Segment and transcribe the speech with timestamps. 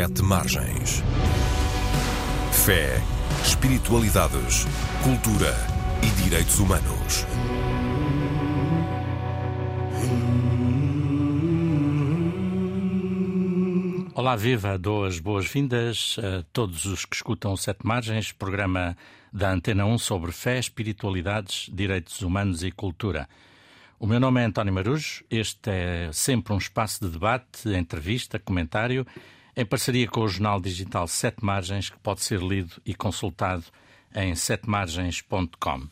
[0.00, 1.02] Sete Margens.
[2.64, 3.02] Fé,
[3.44, 4.64] espiritualidades,
[5.04, 5.54] cultura
[6.02, 7.26] e direitos humanos.
[14.14, 14.78] Olá, viva!
[14.78, 18.96] Dou as boas-vindas a todos os que escutam Sete Margens, programa
[19.30, 23.28] da Antena 1 sobre fé, espiritualidades, direitos humanos e cultura.
[23.98, 29.06] O meu nome é António Marujo, este é sempre um espaço de debate, entrevista, comentário,
[29.60, 33.64] em parceria com o jornal digital Sete Margens, que pode ser lido e consultado
[34.14, 35.86] em setemargens.com.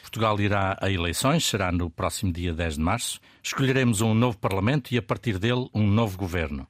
[0.00, 3.20] Portugal irá a eleições, será no próximo dia 10 de março.
[3.42, 6.66] Escolheremos um novo Parlamento e, a partir dele, um novo governo.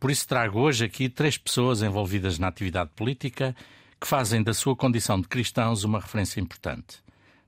[0.00, 3.54] Por isso trago hoje aqui três pessoas envolvidas na atividade política
[4.00, 6.96] que fazem da sua condição de cristãos uma referência importante.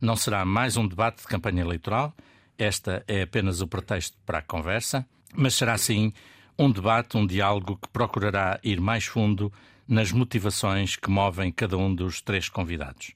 [0.00, 2.14] Não será mais um debate de campanha eleitoral,
[2.56, 6.12] esta é apenas o pretexto para a conversa, mas será sim
[6.59, 9.53] um debate, um diálogo que procurará ir mais fundo
[9.87, 13.12] nas motivações que movem cada um dos três convidados.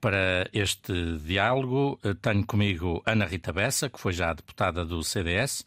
[0.00, 5.64] Para este diálogo, eh, tenho comigo Ana Rita Bessa, que foi já deputada do CDS,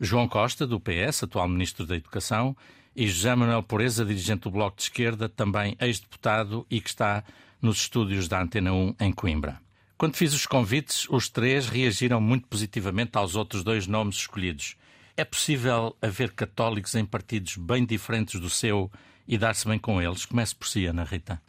[0.00, 2.56] João Costa, do PS, atual Ministro da Educação,
[2.94, 7.24] e José Manuel Pureza, dirigente do Bloco de Esquerda, também ex-deputado e que está
[7.62, 9.60] nos estúdios da Antena 1 em Coimbra.
[9.96, 14.76] Quando fiz os convites, os três reagiram muito positivamente aos outros dois nomes escolhidos.
[15.18, 18.88] É possível haver católicos em partidos bem diferentes do seu
[19.26, 20.24] e dar-se bem com eles?
[20.24, 21.42] Comece por si, Ana Rita.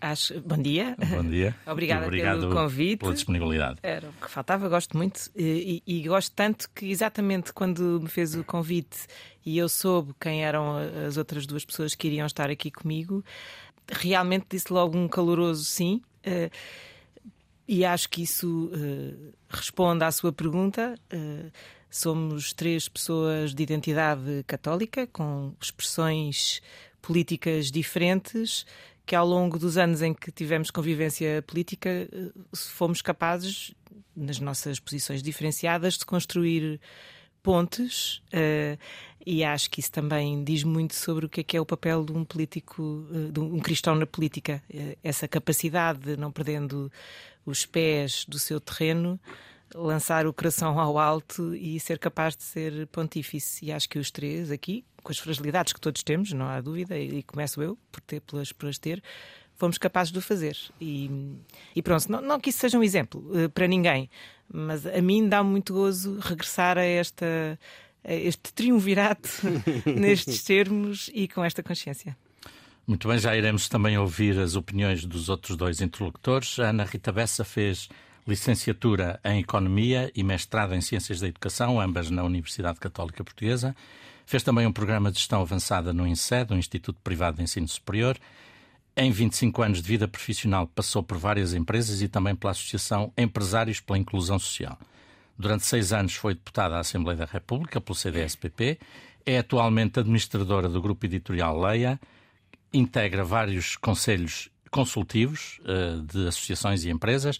[0.00, 0.40] Acho...
[0.42, 0.96] Bom dia.
[1.10, 1.52] Bom dia.
[1.66, 3.00] Obrigada pelo convite.
[3.00, 3.80] Pela disponibilidade.
[3.82, 5.28] Era o que faltava, gosto muito.
[5.34, 9.08] E, e, gosto tanto que, exatamente quando me fez o convite
[9.44, 13.24] e eu soube quem eram as outras duas pessoas que iriam estar aqui comigo,
[13.90, 16.00] realmente disse logo um caloroso sim.
[16.24, 16.48] Uh,
[17.66, 20.94] e acho que isso uh, responde à sua pergunta.
[21.90, 26.60] Somos três pessoas de identidade católica, com expressões
[27.00, 28.66] políticas diferentes
[29.06, 33.72] que ao longo dos anos em que tivemos convivência política eh, fomos capazes,
[34.16, 36.80] nas nossas posições diferenciadas, de construir
[37.42, 38.76] pontes uh,
[39.24, 42.04] e acho que isso também diz muito sobre o que é que é o papel
[42.04, 44.60] de um político, uh, de um cristão na política.
[45.02, 46.90] Essa capacidade de, não perdendo
[47.44, 49.20] os pés do seu terreno,
[49.74, 53.64] lançar o coração ao alto e ser capaz de ser pontífice.
[53.64, 56.98] E acho que os três aqui, com as fragilidades que todos temos, não há dúvida,
[56.98, 59.02] e começo eu por, ter, pelas, por as ter,
[59.56, 60.56] fomos capazes de o fazer.
[60.80, 61.10] E,
[61.74, 64.08] e pronto, não, não, que isso seja um exemplo uh, para ninguém,
[64.52, 67.58] mas a mim dá muito gozo regressar a esta
[68.04, 69.28] a este triunvirato
[69.84, 72.16] nestes termos e com esta consciência.
[72.86, 76.60] Muito bem, já iremos também ouvir as opiniões dos outros dois interlocutores.
[76.60, 77.88] A Ana Rita Bessa fez
[78.26, 83.74] licenciatura em Economia e mestrado em Ciências da Educação, ambas na Universidade Católica Portuguesa.
[84.26, 88.18] Fez também um programa de gestão avançada no INSED, um Instituto Privado de Ensino Superior.
[88.96, 93.78] Em 25 anos de vida profissional, passou por várias empresas e também pela Associação Empresários
[93.78, 94.76] pela Inclusão Social.
[95.38, 98.78] Durante seis anos foi deputada à Assembleia da República pelo CDS-PP.
[99.24, 102.00] É atualmente administradora do grupo editorial Leia.
[102.72, 107.38] Integra vários conselhos consultivos uh, de associações e empresas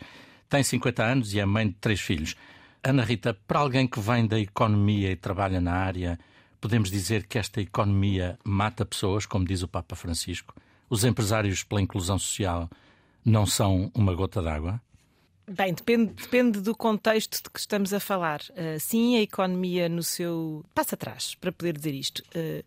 [0.49, 2.34] tem 50 anos e é mãe de três filhos.
[2.83, 6.19] Ana Rita, para alguém que vem da economia e trabalha na área,
[6.61, 10.55] podemos dizer que esta economia mata pessoas, como diz o Papa Francisco?
[10.89, 12.71] Os empresários pela inclusão social
[13.25, 14.81] não são uma gota d'água?
[15.49, 18.41] Bem, depende, depende do contexto de que estamos a falar.
[18.51, 20.65] Uh, sim, a economia no seu.
[20.75, 22.21] Passa atrás, para poder dizer isto.
[22.34, 22.65] Uh,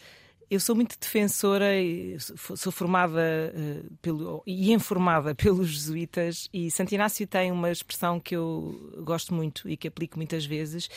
[0.49, 1.67] eu sou muito defensora,
[2.17, 8.35] sou formada uh, pelo, e informada pelos jesuítas, e Santo Inácio tem uma expressão que
[8.35, 10.89] eu gosto muito e que aplico muitas vezes,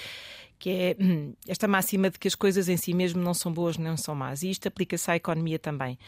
[0.62, 3.76] que é hum, esta máxima de que as coisas em si mesmo não são boas
[3.76, 4.44] nem são más.
[4.44, 5.98] E isto aplica-se à economia também.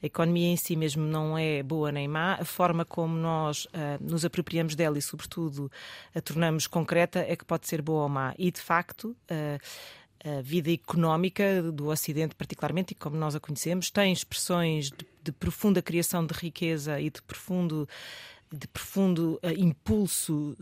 [0.00, 4.00] A economia em si mesmo não é boa nem má, a forma como nós uh,
[4.00, 5.68] nos apropriamos dela e, sobretudo,
[6.14, 8.32] a tornamos concreta é que pode ser boa ou má.
[8.38, 9.58] E, de facto, uh,
[10.24, 15.32] a vida económica do Ocidente, particularmente, e como nós a conhecemos, tem expressões de, de
[15.32, 17.86] profunda criação de riqueza e de profundo
[18.50, 20.56] de profundo uh, impulso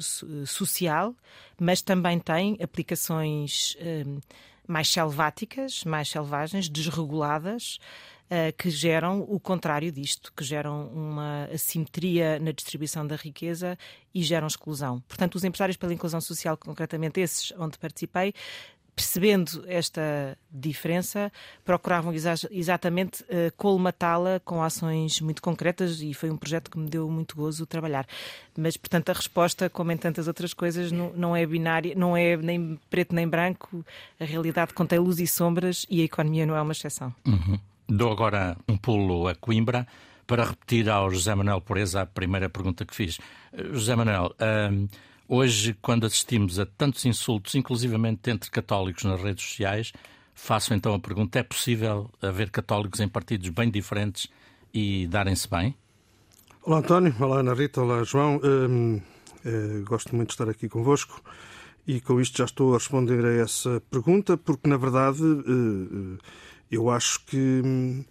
[0.47, 1.15] social,
[1.61, 4.21] mas também tem aplicações uh,
[4.67, 7.79] mais selváticas, mais selvagens, desreguladas,
[8.57, 13.77] que geram o contrário disto, que geram uma assimetria na distribuição da riqueza
[14.15, 15.01] e geram exclusão.
[15.01, 18.33] Portanto, os empresários pela inclusão social, concretamente esses onde participei,
[19.03, 21.33] percebendo esta diferença,
[21.65, 26.89] procuravam exa exatamente uh, colmatá-la com ações muito concretas e foi um projeto que me
[26.89, 28.07] deu muito gozo trabalhar.
[28.57, 32.37] Mas, portanto, a resposta, como em tantas outras coisas, não, não é binária, não é
[32.37, 33.85] nem preto nem branco.
[34.21, 37.13] A realidade contém luz e sombras e a economia não é uma exceção.
[37.27, 37.59] Uhum.
[37.89, 39.85] Dou agora um pulo a Coimbra
[40.29, 43.19] para repetir ao José Manuel Pureza a primeira pergunta que fiz.
[43.73, 44.33] José Manuel,
[45.33, 49.93] hoje, quando assistimos a tantos insultos, inclusivamente entre católicos nas redes sociais,
[50.35, 54.29] faço então a pergunta: é possível haver católicos em partidos bem diferentes
[54.75, 55.75] e darem-se bem?
[56.63, 57.15] Olá, António.
[57.19, 57.81] Olá, Ana Rita.
[57.81, 58.41] Olá, João.
[58.45, 59.01] Hum,
[59.45, 61.23] eh, gosto muito de estar aqui convosco
[61.87, 66.19] e com isto já estou a responder a essa pergunta, porque na verdade eh, eh,
[66.71, 68.05] eu acho que hum,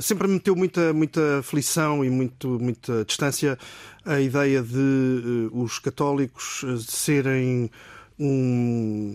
[0.00, 3.58] sempre me meteu muita, muita aflição e muito, muita distância
[4.04, 7.70] a ideia de os católicos serem
[8.18, 9.14] um,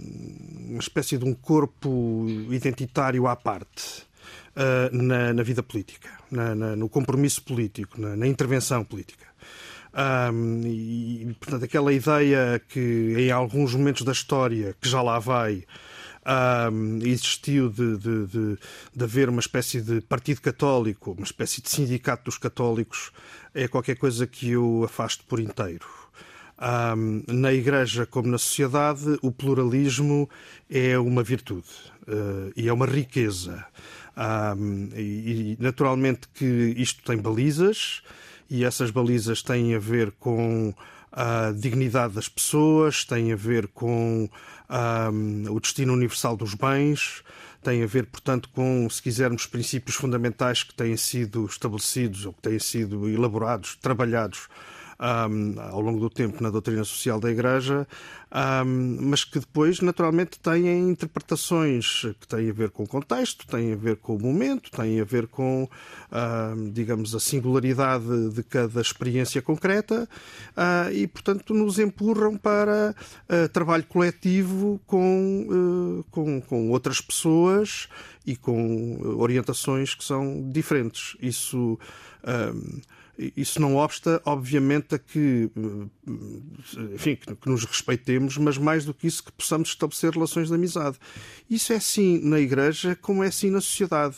[0.70, 4.10] uma espécie de um corpo identitário à parte.
[4.54, 9.26] Uh, na, na, vida política, na, na, no compromisso político, na, intervenção política.
[9.94, 15.64] Um, e, portanto, aquela ideia que em alguns momentos da história, que já lá vai,
[17.04, 18.58] existiu de, de, de,
[18.96, 23.12] de, haver uma espécie de partido católico, uma espécie de sindicato dos católicos,
[23.54, 25.86] é qualquer coisa que eu afasto por inteiro.
[26.62, 30.30] Um, na Igreja, como na sociedade, o pluralismo
[30.70, 31.68] é uma virtude
[32.08, 33.66] uh, e é uma riqueza.
[34.16, 38.04] Um, e, e, naturalmente que isto tem balizas,
[38.48, 40.72] e essas balizas têm a ver com
[41.12, 44.30] a dignidade das pessoas, têm a ver com
[44.70, 47.24] um, o destino universal dos bens,
[47.62, 52.42] tem a ver, portanto, com, se quisermos, princípios fundamentais que têm sido estabelecidos ou que
[52.42, 54.48] têm sido elaborados, trabalhados
[55.02, 57.88] um, ao longo do tempo na doutrina social da Igreja,
[58.32, 63.74] um, mas que depois, naturalmente, têm interpretações que têm a ver com o contexto, têm
[63.74, 65.68] a ver com o momento, têm a ver com,
[66.12, 70.08] um, digamos, a singularidade de cada experiência concreta
[70.52, 72.96] uh, e, portanto, nos empurram para
[73.28, 77.90] uh, trabalho coletivo com, uh, com, com outras pessoas
[78.26, 81.18] e com orientações que são diferentes.
[81.20, 81.80] Isso.
[82.24, 82.82] Um,
[83.36, 85.50] isso não obsta, obviamente, a que,
[86.94, 90.98] enfim, que nos respeitemos, mas mais do que isso, que possamos estabelecer relações de amizade.
[91.50, 94.16] Isso é assim na Igreja, como é assim na sociedade.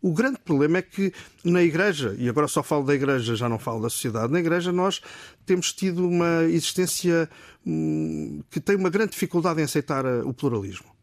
[0.00, 1.12] O grande problema é que
[1.44, 4.70] na Igreja, e agora só falo da Igreja, já não falo da sociedade, na Igreja
[4.70, 5.00] nós
[5.44, 7.28] temos tido uma existência
[7.66, 10.95] hum, que tem uma grande dificuldade em aceitar o pluralismo.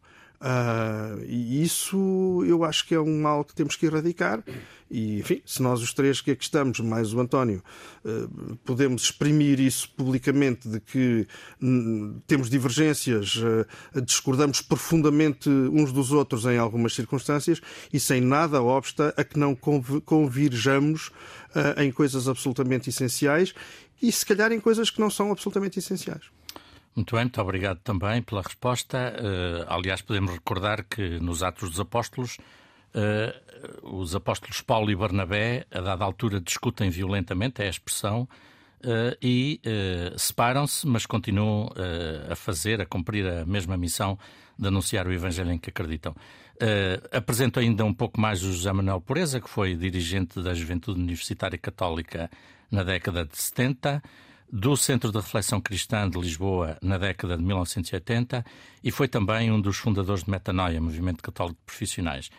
[0.44, 4.44] Uh, e isso eu acho que é um mal que temos que erradicar.
[4.92, 7.64] E, enfim, se nós os três que aqui estamos, mais o António,
[8.04, 11.26] uh, podemos exprimir isso publicamente de que
[11.62, 13.42] uh, temos divergências,
[13.96, 17.62] ah, discordamos profundamente uns dos outros em algumas circunstâncias
[17.92, 21.12] e sem nada obsta a que não convirjamos
[21.78, 23.54] em coisas absolutamente essenciais
[24.02, 26.24] e, se calhar, em coisas que não são absolutamente essenciais.
[26.96, 29.16] Muito bem, muito obrigado também pela resposta.
[29.18, 32.38] Uh, aliás, podemos recordar que nos Atos dos Apóstolos,
[32.94, 38.28] uh, os apóstolos Paulo e Barnabé, a dada altura, discutem violentamente, é a expressão,
[38.84, 39.60] uh, e
[40.16, 41.72] separam-se, mas continuam
[42.30, 44.20] a fazer, a cumprir a mesma missão
[44.60, 46.16] de anunciar o Evangelho em que acreditam.
[47.12, 51.58] apresento ainda um pouco mais o José Manuel Pureza, que foi dirigente da Juventude Universitária
[51.58, 52.30] Católica
[52.70, 54.04] na década de 70
[54.56, 58.46] do Centro de Reflexão Cristã de Lisboa na década de 1980
[58.84, 62.30] e foi também um dos fundadores de Metanoia, Movimento Católico de Profissionais.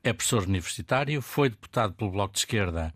[0.00, 2.94] É professor universitário, foi deputado pelo Bloco de Esquerda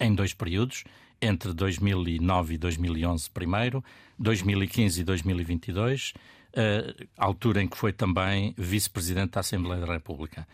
[0.00, 0.82] em dois períodos,
[1.22, 3.84] entre 2009 e 2011 primeiro,
[4.18, 6.14] 2015 e 2022,
[6.50, 10.48] uh, altura em que foi também vice-presidente da Assembleia da República.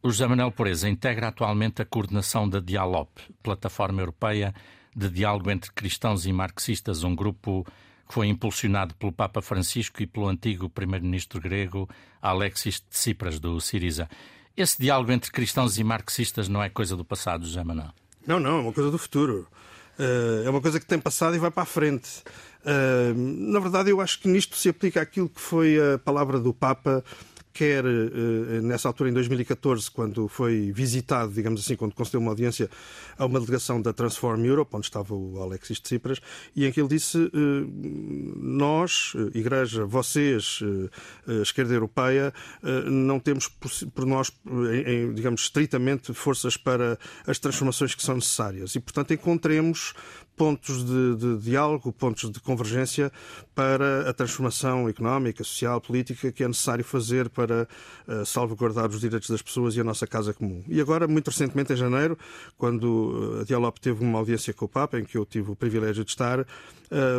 [0.00, 4.54] O José Manuel Pureza integra atualmente a coordenação da Dialop, plataforma europeia
[4.94, 7.66] de diálogo entre cristãos e marxistas, um grupo
[8.06, 11.88] que foi impulsionado pelo Papa Francisco e pelo antigo primeiro-ministro grego
[12.22, 14.08] Alexis Tsipras, do Siriza.
[14.56, 17.92] Esse diálogo entre cristãos e marxistas não é coisa do passado, José Manuel?
[18.26, 19.46] Não, não, é uma coisa do futuro.
[19.98, 22.22] Uh, é uma coisa que tem passado e vai para a frente.
[22.64, 26.52] Uh, na verdade, eu acho que nisto se aplica aquilo que foi a palavra do
[26.52, 27.04] Papa
[27.58, 32.70] quer eh, nessa altura, em 2014, quando foi visitado, digamos assim, quando concedeu uma audiência
[33.18, 36.20] a uma delegação da Transform Europe, onde estava o Alexis Tsipras,
[36.54, 37.66] e em que ele disse: eh,
[38.36, 40.60] Nós, eh, Igreja, vocês,
[41.42, 42.32] esquerda europeia,
[42.86, 44.32] não temos por nós,
[45.14, 48.74] digamos, estritamente forças para as transformações que são necessárias.
[48.74, 49.94] E, portanto, encontremos
[50.38, 53.10] pontos de, de, diálogo, pontos de convergência
[53.56, 57.66] para a transformação económica, social, política que é necessário fazer para
[58.06, 60.62] uh, salvaguardar os direitos das pessoas e a nossa casa comum.
[60.68, 62.16] E agora, muito recentemente, em janeiro,
[62.56, 65.56] quando eh, a Dialop teve uma audiência com o Papa, em que eu tive o
[65.56, 66.46] privilégio de estar,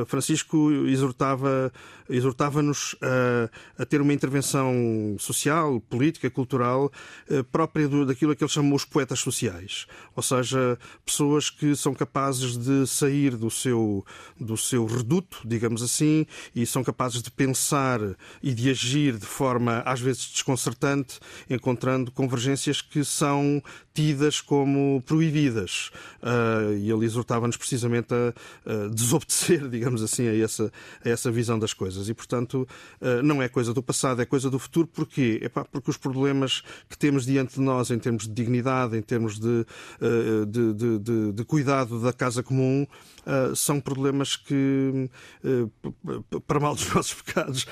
[0.07, 1.71] Francisco exortava
[2.09, 6.91] exortava-nos a, a, ter uma intervenção social, política, cultural
[7.29, 9.85] uh, própria do, daquilo que ele chamou os poetas sociais,
[10.15, 14.03] ou seja, pessoas que são capazes de sair do seu
[14.39, 17.99] do seu reduto, digamos assim, e são capazes de pensar
[18.41, 23.61] e de agir de forma às vezes desconcertante, encontrando convergências que são
[23.99, 25.91] tidas como proibidas.
[26.23, 28.33] Uh, e ele exortava-nos precisamente a,
[28.65, 30.71] a, desobedecer, digamos assim, a essa,
[31.03, 32.07] a essa visão das coisas.
[32.07, 32.65] E, portanto,
[33.01, 34.87] uh, não é coisa do passado, é coisa do futuro.
[34.87, 35.41] Porquê?
[35.43, 39.37] Epá, porque os problemas que temos diante de nós, em termos de dignidade, em termos
[39.37, 39.65] de,
[40.01, 42.87] uh, de, de, de, de cuidado da casa comum,
[43.55, 45.07] são problemas que,
[46.47, 47.67] para mal dos nossos pecados,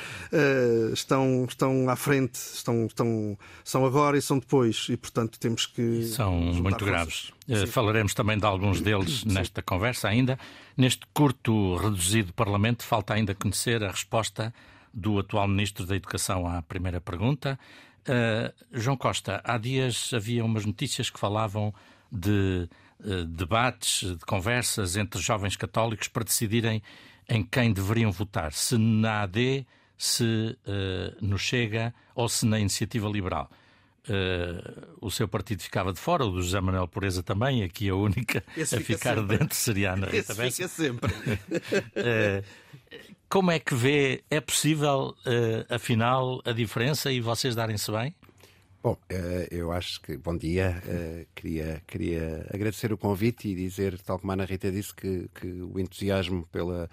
[0.93, 6.03] estão, estão à frente, estão, estão, são agora e são depois, e portanto temos que
[6.17, 7.31] são muito graves.
[7.47, 9.33] Uh, falaremos também de alguns deles Sim.
[9.33, 10.39] nesta conversa ainda.
[10.75, 14.51] Neste curto, reduzido Parlamento, falta ainda conhecer a resposta
[14.91, 17.59] do atual Ministro da Educação à primeira pergunta.
[18.01, 21.71] Uh, João Costa, há dias havia umas notícias que falavam
[22.11, 22.67] de
[22.99, 26.81] uh, debates, de conversas entre jovens católicos para decidirem
[27.29, 30.57] em quem deveriam votar, se na AD, se
[31.19, 33.51] no Chega ou se na Iniciativa Liberal.
[34.07, 37.95] Uh, o seu partido ficava de fora, o do José Manuel Pureza também, aqui a
[37.95, 39.37] única Esse a ficar sempre.
[39.37, 41.13] dentro seria a Ana Rita Esse fica sempre.
[41.13, 42.43] uh,
[43.27, 48.15] como é que vê, é possível, uh, afinal, a diferença e vocês darem-se bem?
[48.81, 48.97] Bom,
[49.51, 50.15] eu acho que.
[50.15, 50.81] Bom dia.
[51.35, 55.47] queria, queria agradecer o convite e dizer, tal como a Ana Rita disse, que, que
[55.47, 56.89] o entusiasmo pela,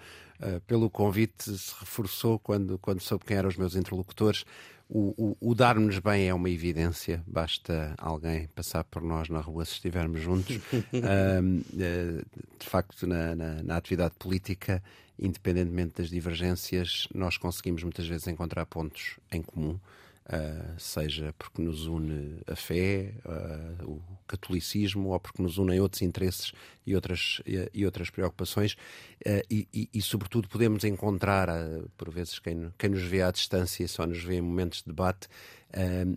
[0.67, 4.43] pelo convite se reforçou quando, quando soube quem eram os meus interlocutores
[4.87, 9.65] o, o, o dar-nos bem é uma evidência, basta alguém passar por nós na rua
[9.65, 10.59] se estivermos juntos.
[10.93, 12.23] um, eh,
[12.59, 14.83] de facto, na, na, na, atividade política,
[15.17, 19.79] independentemente das divergências, nós conseguimos muitas vezes encontrar pontos em comum.
[20.27, 26.01] Uh, seja porque nos une a fé, uh, o catolicismo, ou porque nos unem outros
[26.01, 26.51] interesses
[26.83, 31.47] e outras, e, e outras preocupações, uh, e, e, e, sobretudo podemos encontrar,
[31.95, 35.27] por vezes, quem, quem nos vê à distância só nos vê em momentos de debate,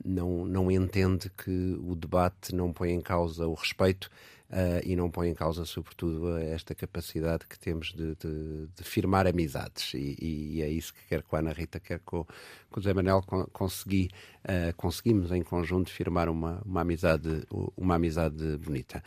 [0.04, 4.08] não, não entende que o debate não põe em causa o respeito
[4.50, 9.26] uh, e não põe em causa, sobretudo, esta capacidade que temos de, de, de firmar
[9.26, 9.94] amizades.
[9.94, 12.26] E, e, é isso que quer com a Ana Rita, quer com,
[12.70, 14.10] com o Zé Manuel consegui,
[14.44, 19.02] uh, conseguimos em conjunto firmar uma, uma, amizade, uma amizade bonita.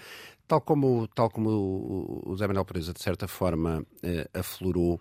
[0.48, 5.00] Tal como, tal como o, o Zé Manuel Presa, de certa forma, uh, aflorou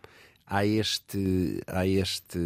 [0.50, 2.38] há este, há este,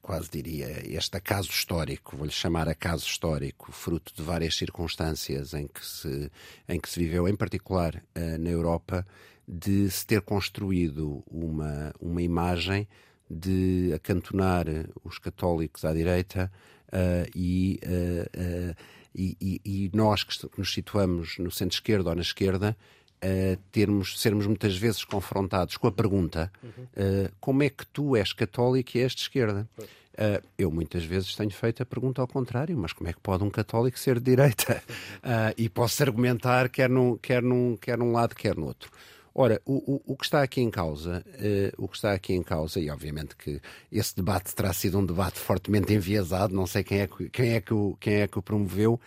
[0.00, 5.84] quase diria, este acaso histórico, vou-lhe chamar acaso histórico, fruto de várias circunstâncias em que
[5.84, 6.30] se,
[6.68, 9.04] em que se viveu, em particular uh, na Europa,
[9.46, 12.86] de se ter construído uma, uma imagem
[13.28, 14.66] de acantonar
[15.02, 16.50] os católicos à direita
[16.88, 18.74] uh, e, uh,
[19.12, 22.76] e, e, e, nós que nos situamos no centro-esquerda ou na esquerda
[23.24, 28.32] uh, termos, sermos muitas vezes confrontados com a pergunta uh, como é que tu és
[28.32, 29.68] católico e és de esquerda?
[30.14, 33.42] Uh, eu muitas vezes tenho feito a pergunta ao contrário, mas como é que pode
[33.42, 34.80] um católico ser de direita?
[35.16, 38.90] Uh, e posso argumentar quer num, quer, num, quer num lado, quer no outro.
[39.34, 42.42] Ora, o, o, o, que está aqui em causa, uh, o que está aqui em
[42.44, 47.00] causa, e obviamente que esse debate terá sido um debate fortemente enviesado, não sei quem
[47.00, 49.00] é que, quem é que, o, quem é que o promoveu,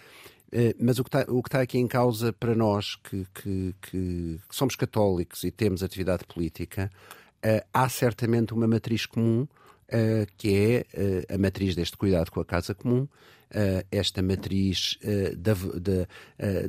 [0.79, 4.39] mas o que, está, o que está aqui em causa para nós que, que, que
[4.49, 6.89] somos católicos e temos atividade política,
[7.37, 12.39] uh, há certamente uma matriz comum, uh, que é uh, a matriz deste cuidado com
[12.39, 13.07] a casa comum,
[13.89, 14.99] esta matriz
[15.37, 16.05] da, da,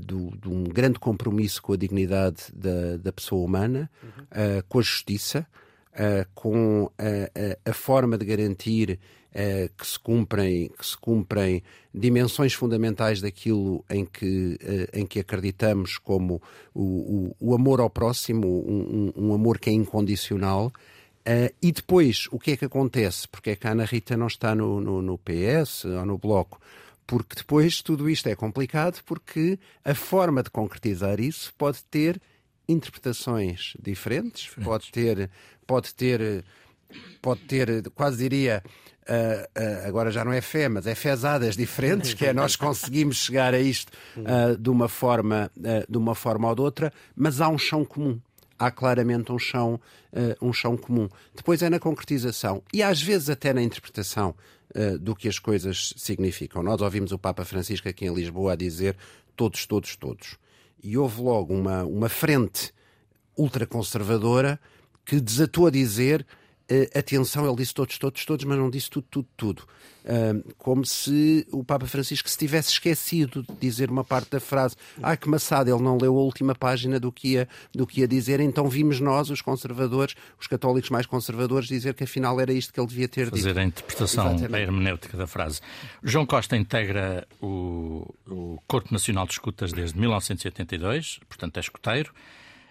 [0.01, 4.63] do, de um grande compromisso com a dignidade da, da pessoa humana, uhum.
[4.69, 5.45] com a justiça,
[6.37, 9.01] com a, a, forma de garantir
[9.35, 15.21] eh, que, se cumprem, que se cumprem dimensões fundamentais daquilo em que, eh, em que
[15.21, 16.41] acreditamos, como
[16.75, 20.73] o, o, o amor ao próximo, um, um, amor que é incondicional.
[21.27, 23.29] Uh, e depois, o que é que acontece?
[23.29, 26.59] Porque é que a Ana Rita não está no, no, no PS ou no Bloco?
[27.07, 32.21] Porque depois tudo isto é complicado, porque a forma de concretizar isso pode ter
[32.67, 34.65] interpretações diferentes, diferentes.
[34.65, 35.31] pode ter,
[35.67, 36.45] pode ter,
[37.21, 38.63] pode ter, quase diria,
[39.09, 43.17] Uh, uh, agora já não é fé, mas é fezadas diferentes, que é nós conseguimos
[43.17, 45.51] chegar a isto uh, de, uma forma,
[45.89, 48.21] de uma forma ou de outra, mas há um chão comum.
[48.59, 49.81] Há claramente um chão,
[50.43, 51.09] um chão comum.
[51.35, 54.35] Depois é na concretização e às vezes até na interpretação
[55.01, 56.61] do que as coisas significam.
[56.61, 58.97] Nós ouvimos o Papa Francisco aqui em Lisboa a dizer
[59.37, 60.37] todos, todos, todos.
[60.83, 62.75] E houve logo uma, uma frente
[63.37, 64.59] ultraconservadora
[65.05, 66.27] que desatou a dizer
[66.71, 69.63] uh, atenção, ele disse todos, todos, todos, mas não disse tudo, tudo, tudo.
[70.05, 74.75] Uh, como se o Papa Francisco se tivesse esquecido de dizer uma parte da frase.
[75.03, 78.09] Ah, que maçada, ele não leu a última página do que, ia, do que ia
[78.09, 82.73] dizer, então vimos nós, os conservadores, os católicos mais conservadores, dizer que afinal era isto
[82.73, 83.49] que ele devia ter Fazer dito.
[83.49, 84.55] Fazer a interpretação, Exatamente.
[84.55, 85.61] a hermenêutica da frase.
[86.03, 92.13] João Costa integra o, o Corpo Nacional de Escutas desde 1982, portanto é escuteiro.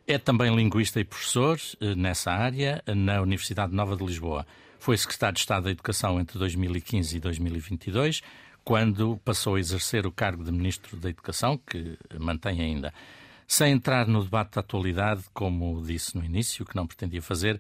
[0.10, 4.48] É também linguista e professor eh, nessa área na Universidade Nova de Lisboa.
[4.80, 8.22] Foi secretário de Estado da Educação entre 2015 e 2022,
[8.64, 12.94] quando passou a exercer o cargo de Ministro da Educação, que mantém ainda.
[13.46, 17.60] Sem entrar no debate da atualidade, como disse no início, que não pretendia fazer,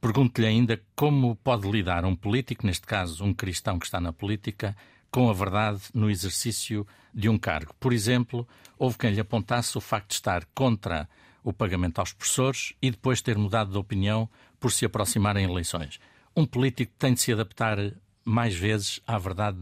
[0.00, 4.76] pergunto-lhe ainda como pode lidar um político, neste caso um cristão que está na política,
[5.10, 7.74] com a verdade no exercício de um cargo.
[7.80, 8.46] Por exemplo,
[8.78, 11.08] houve quem lhe apontasse o facto de estar contra
[11.42, 14.28] o pagamento aos professores e depois ter mudado de opinião
[14.58, 15.98] por se aproximarem eleições.
[16.36, 17.78] Um político tem de se adaptar
[18.24, 19.58] mais vezes à verdade,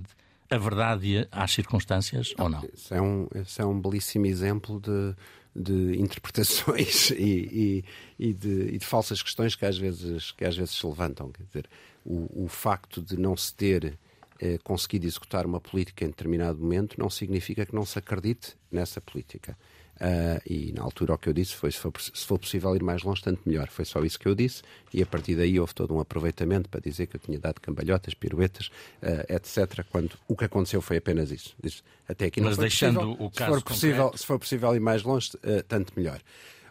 [0.50, 2.62] à verdade e às circunstâncias ou não?
[2.73, 5.14] Esse é um, esse é um belíssimo exemplo de,
[5.54, 7.85] de interpretações e,
[8.18, 11.30] e, e, de, e, de, falsas questões que às vezes, que às vezes se levantam.
[11.30, 11.68] Quer dizer,
[12.04, 13.99] o, o facto de não se ter
[14.38, 19.00] eh, conseguido executar uma política em determinado momento não significa que não se acredite nessa
[19.00, 19.56] política.
[19.97, 22.83] Uh, e na altura o que eu disse foi: se for, se for, possível ir
[22.83, 23.69] mais longe, tanto melhor.
[23.69, 24.62] Foi só isso que eu disse,
[24.93, 28.12] e a partir daí houve todo um aproveitamento para dizer que eu tinha dado cambalhotas,
[28.12, 28.67] piruetas,
[29.03, 29.85] uh, etc.
[29.91, 31.55] Quando o que aconteceu foi apenas isso.
[31.62, 33.26] Disse, até aqui não Mas deixando possível.
[33.26, 36.21] o caso se for possível, se for possível ir mais longe, uh, tanto melhor.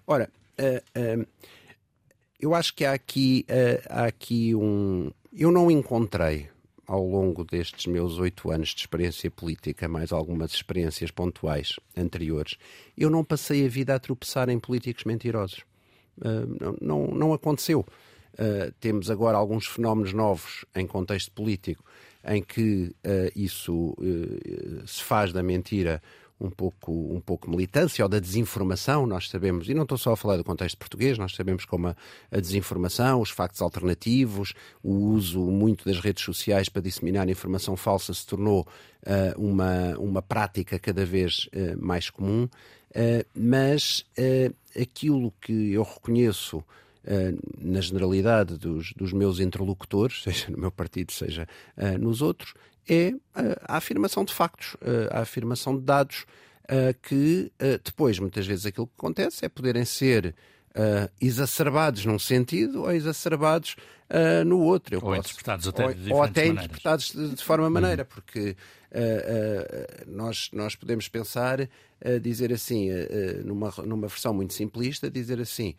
[0.05, 0.29] Ora,
[2.39, 3.43] eu acho que há aqui,
[3.89, 5.09] há aqui um.
[5.33, 6.47] Eu não encontrei
[6.87, 12.55] ao longo destes meus oito anos de experiência política, mais algumas experiências pontuais anteriores,
[12.97, 15.63] eu não passei a vida a tropeçar em políticos mentirosos.
[16.17, 17.85] Uh, não, não, aconteceu.
[18.33, 21.83] Uh, temos agora alguns fenómenos novos em contexto político
[22.27, 23.95] em que uh, isso
[24.85, 26.01] se faz da mentira
[26.39, 30.17] um pouco, um pouco militância ou da desinformação, nós sabemos, e não estou só a
[30.17, 31.95] falar do contexto português, nós sabemos como a,
[32.31, 38.13] a, desinformação, os factos alternativos, o uso muito das redes sociais para disseminar informação falsa
[38.13, 38.67] se tornou
[39.03, 44.05] uh, uma, uma prática cada vez uh, mais comum, uh, mas
[44.79, 46.63] aquilo que eu reconheço
[47.59, 51.47] na generalidade dos, dos, meus interlocutores, seja no meu partido, seja
[51.99, 52.55] nos outros,
[52.89, 53.13] é
[53.63, 54.75] a afirmação de factos,
[55.11, 56.25] a afirmação de dados,
[57.03, 57.51] que
[57.83, 60.35] depois, muitas vezes, aquilo que acontece é poderem ser
[61.21, 63.75] exacerbados num sentido ou exacerbados
[64.45, 64.95] no outro.
[64.95, 66.65] Eu ou posso, interpretados até de ou, ou até maneiras.
[66.65, 68.09] interpretados de, de forma maneira, uhum.
[68.09, 68.55] porque
[70.07, 71.67] nós, nós podemos pensar,
[72.21, 72.89] dizer assim,
[73.43, 75.75] numa, numa versão muito simplista, dizer assim,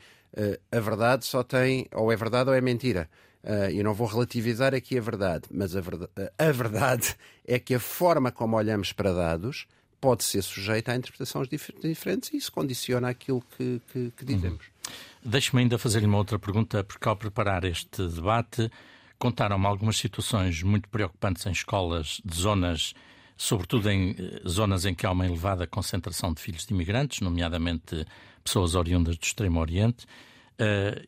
[0.70, 3.08] a verdade só tem, ou é verdade ou é mentira.
[3.46, 7.14] Uh, eu não vou relativizar aqui a verdade, mas a verdade, a verdade
[7.46, 9.68] é que a forma como olhamos para dados
[10.00, 14.66] pode ser sujeita a interpretações dif diferentes e isso condiciona aquilo que, que, que dizemos.
[14.66, 15.30] Uhum.
[15.30, 18.68] Deixe-me ainda fazer-lhe uma outra pergunta, porque ao preparar este debate
[19.16, 22.94] contaram-me algumas situações muito preocupantes em escolas de zonas,
[23.36, 28.04] sobretudo em eh, zonas em que há uma elevada concentração de filhos de imigrantes, nomeadamente
[28.42, 30.04] pessoas oriundas do Extremo Oriente,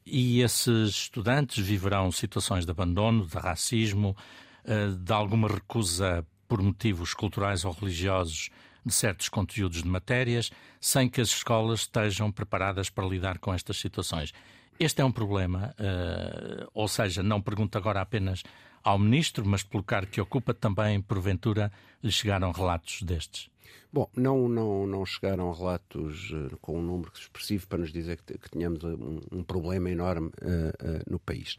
[0.04, 4.16] e esses estudantes viverão situações de abandono, de racismo,
[4.64, 8.50] uh, de alguma recusa por motivos culturais ou religiosos
[8.84, 13.76] de certos conteúdos de matérias, sem que as escolas estejam preparadas para lidar com estas
[13.76, 14.32] situações.
[14.80, 18.42] Este é um problema, uh, ou seja, não pergunto agora apenas
[18.82, 21.70] ao Ministro, mas pelo cargo que ocupa também, porventura,
[22.02, 23.50] lhe chegaram relatos destes.
[23.92, 28.36] Bom, não, não, não chegaram relatos uh, com um número expressivo para nos dizer que,
[28.36, 31.58] que tínhamos um, um, problema enorme uh, uh, no país.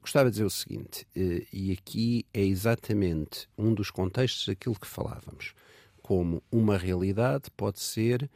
[0.00, 1.06] gostava de dizer o seguinte,
[1.52, 5.54] e aqui é exatamente um dos contextos daquilo que falávamos.
[6.02, 8.30] Como uma realidade pode ser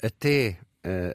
[0.00, 0.58] até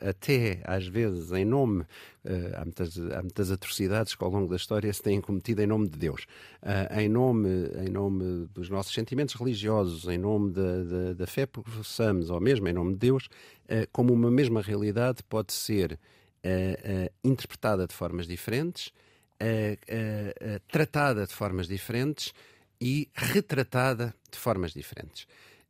[0.02, 4.56] até às vezes em nome, uh, há, muitas, há muitas atrocidades que ao longo da
[4.56, 6.26] história se têm cometido em nome de Deus,
[6.64, 7.50] uh, em, nome,
[7.86, 12.68] em nome dos nossos sentimentos religiosos, em nome da, da, da fé que ou mesmo
[12.68, 13.30] em nome de Deus,
[13.92, 16.00] como uma mesma realidade pode ser
[17.24, 18.92] interpretada de formas diferentes,
[20.68, 22.34] tratada de formas diferentes
[22.82, 25.28] e retratada de formas diferentes.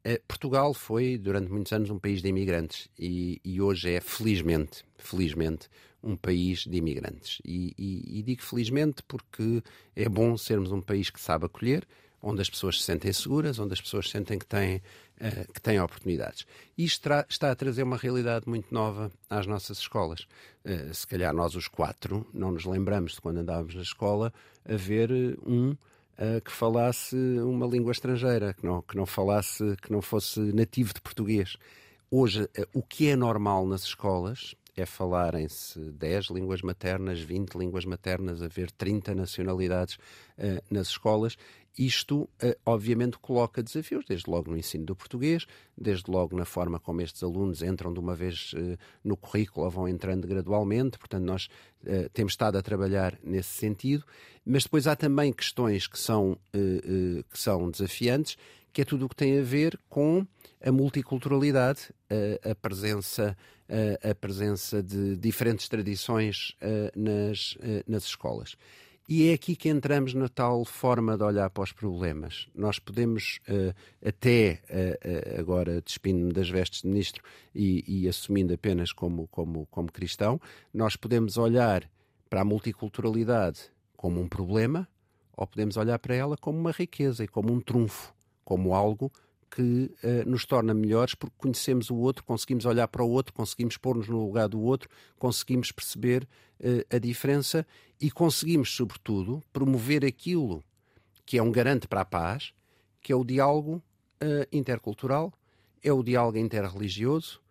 [0.10, 4.84] Eh, Portugal foi durante muitos anos um país de imigrantes e, e hoje é felizmente,
[4.98, 5.70] felizmente,
[6.02, 7.40] um país de imigrantes.
[7.46, 9.62] E, e, e, digo felizmente porque
[9.96, 11.88] é bom sermos um país que sabe acolher,
[12.24, 15.80] onde as pessoas se sentem seguras, onde as pessoas sentem que têm, uh, que têm
[15.80, 16.44] oportunidades.
[16.76, 20.22] Isto está a trazer uma realidade muito nova às nossas escolas.
[20.66, 24.34] Uh, se calhar nós, os quatro, não nos lembramos de quando andávamos na escola
[24.66, 25.12] a ver
[25.46, 25.76] um
[26.20, 30.94] uh, que falasse uma língua estrangeira, que não, que não falasse, que não fosse nativo
[30.94, 31.58] de português.
[32.12, 38.42] Hoje, o que é normal nas escolas é falarem-se 10 línguas maternas, 20 línguas maternas,
[38.42, 41.38] haver 30 nacionalidades uh, nas escolas.
[41.78, 42.30] Isto, uh,
[42.66, 45.46] obviamente, coloca desafios, desde logo no ensino do português,
[45.78, 49.72] desde logo na forma como estes alunos entram de uma vez uh, no currículo ou
[49.72, 50.98] vão entrando gradualmente.
[50.98, 51.50] Portanto, nós
[52.14, 54.04] temos estado a trabalhar nesse sentido.
[54.46, 58.36] Mas depois há também questões que são, que são desafiantes,
[58.74, 60.28] que é tudo o que tem a ver com
[60.62, 61.94] a multiculturalidade,
[62.44, 63.38] a presença
[64.04, 66.54] a presença de diferentes tradições
[66.96, 68.58] nas, nas escolas.
[69.12, 72.48] E é aqui que entramos na tal forma de olhar para os problemas.
[72.54, 73.40] Nós podemos,
[74.06, 74.62] até
[75.36, 77.24] agora despindo-me das vestes de ministro
[77.56, 80.40] e, e, assumindo apenas como, como, como cristão,
[80.72, 81.90] nós podemos olhar
[82.30, 83.62] para a multiculturalidade
[83.98, 84.88] como um problema
[85.36, 88.14] ou podemos olhar para ela como uma riqueza e como um trunfo,
[88.46, 89.12] como algo
[89.50, 93.78] que uh, nos torna melhores porque conhecemos o outro, conseguimos olhar para o outro, conseguimos
[93.78, 96.28] pôr-nos no lugar do outro, conseguimos perceber
[96.60, 97.66] uh, a diferença
[98.00, 100.64] e conseguimos, sobretudo, promover aquilo
[101.26, 102.54] que é um garante para a paz,
[103.02, 103.82] que é o diálogo
[104.22, 105.34] uh, intercultural,
[105.84, 107.42] é o diálogo interreligioso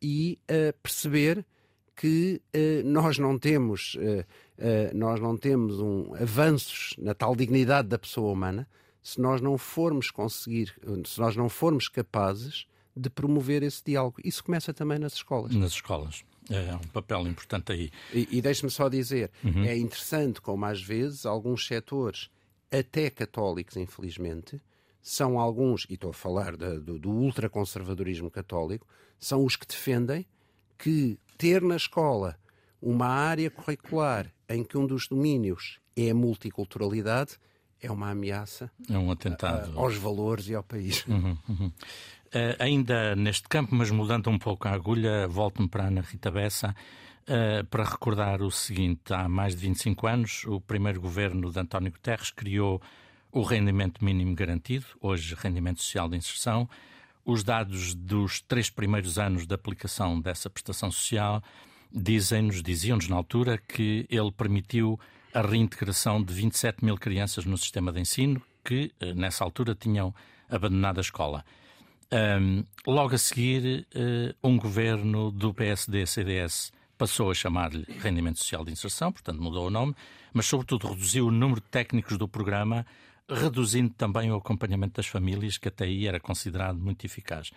[0.00, 0.38] e
[0.82, 1.44] perceber
[1.94, 2.40] que
[2.82, 3.94] nós não temos
[4.94, 8.66] nós não temos um, avanços na tal dignidade da pessoa humana
[9.02, 10.74] se nós não formos conseguir,
[11.06, 14.16] se nós não formos capazes de promover esse diálogo.
[14.24, 15.54] Isso começa também nas escolas.
[15.54, 16.24] Nas escolas.
[16.48, 17.90] É um papel importante aí.
[18.12, 19.64] E, e deixe-me só dizer, uhum.
[19.64, 22.28] é interessante como às vezes alguns setores,
[22.70, 24.60] até católicos, infelizmente,
[25.00, 28.86] são alguns, e estou a falar do, do ultraconservadorismo católico,
[29.18, 30.26] são os que defendem
[30.76, 32.36] que ter na escola
[32.82, 37.38] uma área curricular em que um dos domínios é a multiculturalidade
[37.80, 39.78] é uma ameaça é um atentado.
[39.78, 41.04] aos valores e ao país.
[41.06, 41.66] Uhum, uhum.
[41.66, 46.30] Uh, ainda neste campo, mas mudando um pouco a agulha, volto-me para a Ana Rita
[46.30, 46.74] Bessa
[47.22, 51.90] uh, para recordar o seguinte: há mais de 25 anos, o primeiro governo de António
[51.90, 52.80] Guterres criou
[53.32, 56.68] o rendimento mínimo garantido, hoje rendimento social de inserção.
[57.24, 61.42] Os dados dos três primeiros anos de aplicação dessa prestação social
[61.92, 64.98] dizem-nos, diziam-nos na altura, que ele permitiu
[65.32, 70.14] a reintegração de 27 mil crianças no sistema de ensino que, eh, nessa altura, tinham
[70.48, 71.44] abandonado a escola.
[72.12, 78.72] Um, logo a seguir, uh, um governo do PSD-CDS passou a chamar-lhe Rendimento Social de
[78.72, 79.94] Inserção, portanto mudou o nome,
[80.32, 82.84] mas sobretudo reduziu o número de técnicos do programa,
[83.28, 87.52] reduzindo também o acompanhamento das famílias, que até aí era considerado muito eficaz.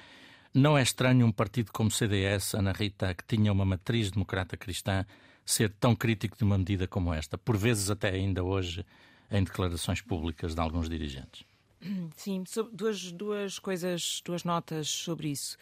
[0.54, 4.56] Não é estranho um partido como o CDS, Ana Rita, que tinha uma matriz democrata
[4.56, 5.04] cristã,
[5.46, 8.86] ser tão crítico de uma medida como esta, por vezes até ainda hoje
[9.30, 11.44] em declarações públicas de alguns dirigentes.
[12.16, 15.58] Sim, duas, duas coisas, duas notas sobre isso.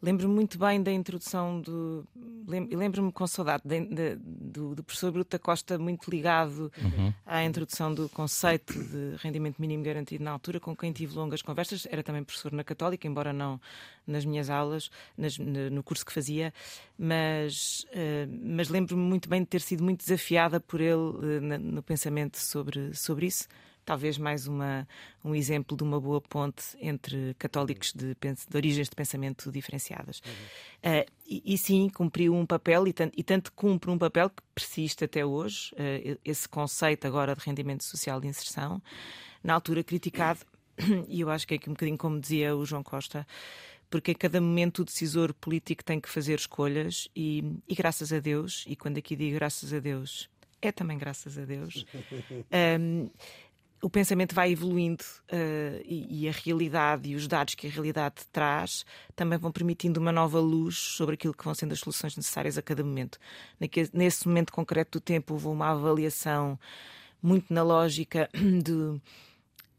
[0.00, 2.06] Lembro-me muito bem da introdução do.
[2.46, 7.12] Lembro-me com saudade de, de, do, do, professor Bruto da Costa, muito ligado uhum.
[7.26, 11.86] à introdução do conceito de rendimento mínimo garantido na altura, com quem tive longas conversas.
[11.90, 13.60] Era também professor na Católica, embora não
[14.06, 16.54] nas minhas aulas, nas, no curso que fazia,
[16.96, 21.82] mas, uh, mas lembro-me muito bem de ter sido muito desafiada por ele uh, no
[21.82, 23.46] pensamento sobre, sobre isso
[23.88, 24.86] talvez mais uma,
[25.24, 30.20] um exemplo de uma boa ponte entre católicos de, de origens de pensamento diferenciadas.
[30.26, 30.90] Uhum.
[30.90, 34.42] Uh, e, e, sim, cumpriu um papel, e tanto, e tanto, cumpre um papel que
[34.54, 38.82] persiste até hoje, uh, esse conceito agora de rendimento social de inserção,
[39.42, 40.40] na altura criticado,
[41.08, 43.26] e eu acho que é aqui um bocadinho como dizia o João Costa,
[43.88, 48.20] porque a cada momento o decisor político tem que fazer escolhas e, e, graças a
[48.20, 50.28] Deus, e quando aqui digo graças a Deus,
[50.60, 51.86] é também graças a Deus,
[52.80, 53.08] um,
[53.80, 58.26] o pensamento vai evoluindo uh, e, e, a realidade e os dados que a realidade
[58.32, 62.58] traz também vão permitindo uma nova luz sobre aquilo que vão sendo as soluções necessárias
[62.58, 63.18] a cada momento.
[63.92, 66.58] Nesse momento concreto do tempo, houve uma avaliação
[67.22, 69.00] muito na lógica de,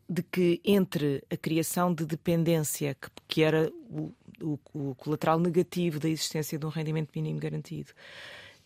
[0.07, 5.99] de que entre a criação de dependência, que, que era o, o, o colateral negativo
[5.99, 7.91] da existência de um rendimento mínimo garantido,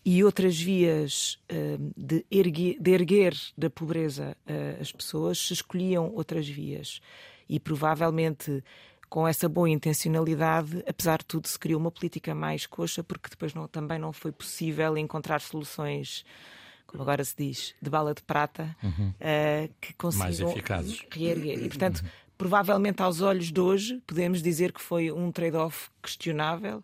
[0.05, 6.11] e outras vias uh, de, erguer, de, erguer, da pobreza uh, as pessoas, se escolhiam
[6.13, 6.99] outras vias.
[7.47, 8.63] E provavelmente
[9.09, 13.53] com essa boa intencionalidade, apesar de tudo, se criou uma política mais coxa, porque depois
[13.53, 16.25] não, também não foi possível encontrar soluções
[16.93, 19.09] como agora se diz, de bala de prata, uhum.
[19.09, 20.53] uh, que consigam
[21.11, 21.63] reerguer.
[21.63, 22.09] E, portanto, uhum.
[22.37, 26.83] provavelmente aos olhos de hoje, podemos dizer que foi um trade-off questionável,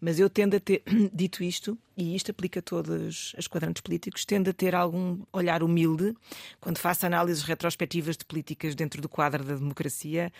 [0.00, 0.82] mas eu tendo a ter,
[1.12, 5.62] dito isto, e isto aplica a todos os quadrantes políticos, tendo a ter algum olhar
[5.62, 6.14] humilde
[6.60, 10.32] quando faço análises retrospectivas de políticas dentro do quadro da democracia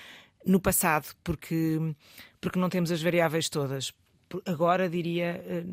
[0.44, 1.78] no passado, porque,
[2.40, 3.92] porque não temos as variáveis todas.
[4.44, 5.64] Agora diria, eh,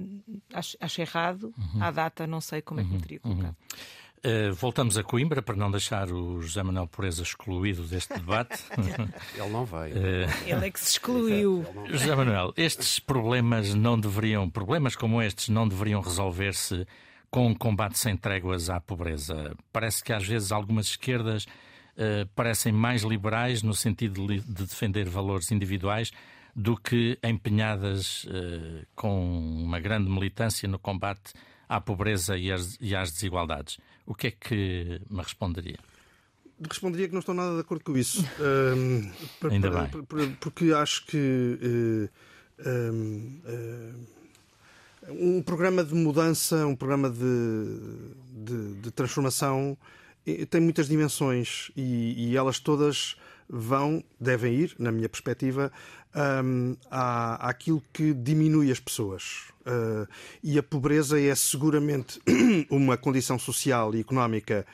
[0.54, 1.84] acho, acho errado, uhum.
[1.84, 3.56] à data não sei como é que me teria colocado.
[3.56, 3.78] Uhum.
[4.26, 8.64] Uh, voltamos a Coimbra para não deixar o José Manuel Pureza excluído deste debate.
[9.36, 9.92] Ele não vai.
[9.92, 11.66] Uh, Ele é que se excluiu.
[11.90, 16.88] José Manuel, estes problemas não deveriam, problemas como estes não deveriam resolver-se
[17.30, 19.58] com um combate sem tréguas à pobreza.
[19.74, 25.10] Parece que às vezes algumas esquerdas uh, parecem mais liberais no sentido de, de, defender
[25.10, 26.12] valores individuais
[26.56, 28.28] do que empenhadas
[28.96, 31.34] com uma grande militância no combate
[31.68, 33.80] à pobreza e às, e às desigualdades.
[34.06, 35.78] O que é que me responderia?
[36.70, 38.24] Responderia que não estou nada de acordo com isso.
[38.40, 39.12] Um,
[39.50, 40.36] Ainda bem.
[40.40, 42.10] Porque acho que
[42.60, 47.26] uh, um, uh, um, programa de mudança, um programa de,
[48.32, 49.78] de, de transformação
[50.50, 53.18] tem muitas dimensões e, e, elas todas
[53.50, 55.72] vão, devem ir, na minha perspectiva,
[56.16, 59.54] um, àquilo que diminui as pessoas.
[59.66, 60.06] Uh,
[60.44, 62.20] e a pobreza é seguramente
[62.70, 64.66] uma condição social e económica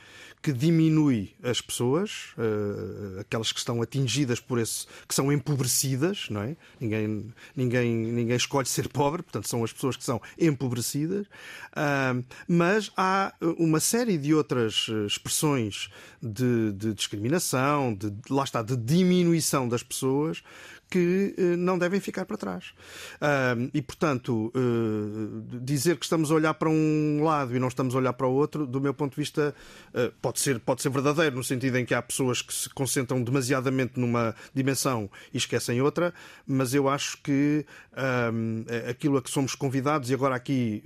[0.42, 6.40] que diminui as pessoas, uh, aquelas que estão atingidas por esse, que são empobrecidas, não
[6.42, 6.56] é?
[6.80, 11.26] Ninguém, ninguém, ninguém escolhe ser pobre, portanto são as pessoas que são empobrecidas.
[11.26, 15.88] Uh, mas há uma série de outras expressões
[16.22, 20.42] de, de discriminação, de, lá está, de diminuição das pessoas
[20.90, 22.72] que uh, não devem ficar para trás.
[23.72, 27.98] E, portanto, uh, dizer que estamos a olhar para um lado e não estamos a
[27.98, 29.54] olhar para o outro, do meu ponto de vista,
[29.94, 33.22] eh, pode, ser, pode ser verdadeiro, no sentido em que há pessoas que se concentram
[33.22, 36.12] demasiadamente numa dimensão e esquecem outra,
[36.46, 37.64] mas eu acho que
[38.88, 40.82] aquilo a que somos convidados, e agora aqui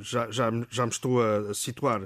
[0.00, 2.02] já, já, já me estou a situar,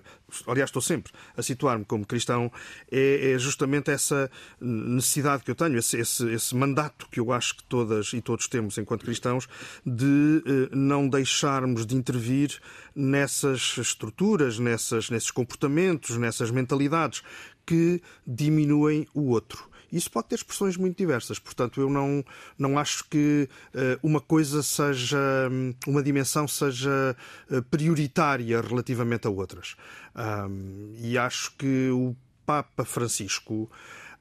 [0.47, 2.51] aliás, estou sempre a situar-me como cristão,
[2.91, 7.33] é, é, justamente essa necessidade que eu tenho, esse, esse, esse mandato que eu eu
[7.33, 9.49] acho que todas e todos temos enquanto cristãos,
[9.85, 12.61] de eh, não deixarmos de intervir
[12.95, 17.23] nessas estruturas, nessas, nesses comportamentos, nessas mentalidades
[17.67, 19.71] que diminuem o outro.
[19.91, 22.25] Isso pode ter expressões muito diversas, portanto, eu não,
[22.59, 25.49] não acho que uh, uma coisa seja,
[25.87, 27.17] uma dimensão seja
[27.49, 29.77] uh, prioritária relativamente a outras.
[30.17, 33.71] Um, e acho que o Papa Francisco,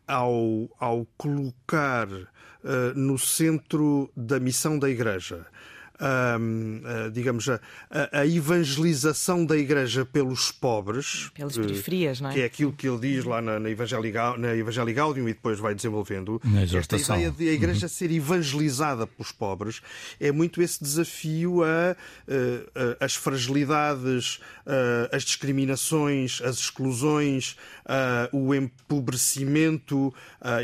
[0.07, 5.45] ao, ao colocar uh, no centro da missão da Igreja
[6.03, 7.59] uh, digamos, a,
[8.11, 11.29] a, evangelização da Igreja pelos pobres.
[11.33, 12.33] Pelas periferias, não é?
[12.33, 15.59] Que é aquilo que ele diz lá na, na, Evangelii, na Evangelii Gaudium e depois
[15.59, 16.41] vai desenvolvendo.
[16.77, 17.89] Esta ideia de a Igreja uhum.
[17.89, 19.81] ser evangelizada pelos pobres
[20.19, 21.95] é muito esse desafio a,
[22.75, 24.39] a, a as fragilidades,
[25.11, 27.55] as discriminações, as exclusões,
[28.31, 30.13] o empobrecimento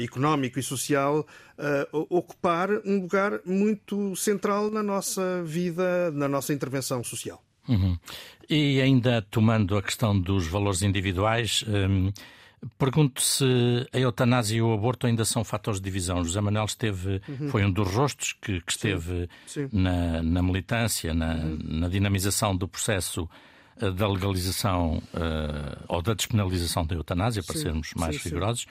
[0.02, 1.26] económico e social
[1.60, 7.44] uh, ocupar um lugar muito central na nossa vida, na nossa intervenção social.
[7.68, 7.98] Uhum.
[8.50, 12.12] E ainda tomando a questão dos valores individuais, hum,
[12.80, 13.46] pergunto se
[13.94, 16.24] a eutanásia e o aborto ainda são fatores de divisão.
[16.24, 17.50] José Manuel esteve, uhum.
[17.50, 19.70] foi um dos rostos que, que esteve sim, sim.
[19.72, 21.60] Na, na, militância, na, uhum.
[21.62, 23.30] na, dinamização do processo
[23.80, 28.66] eh, da legalização uh, ou da despenalização da eutanásia, para sim, sermos mais rigorosos.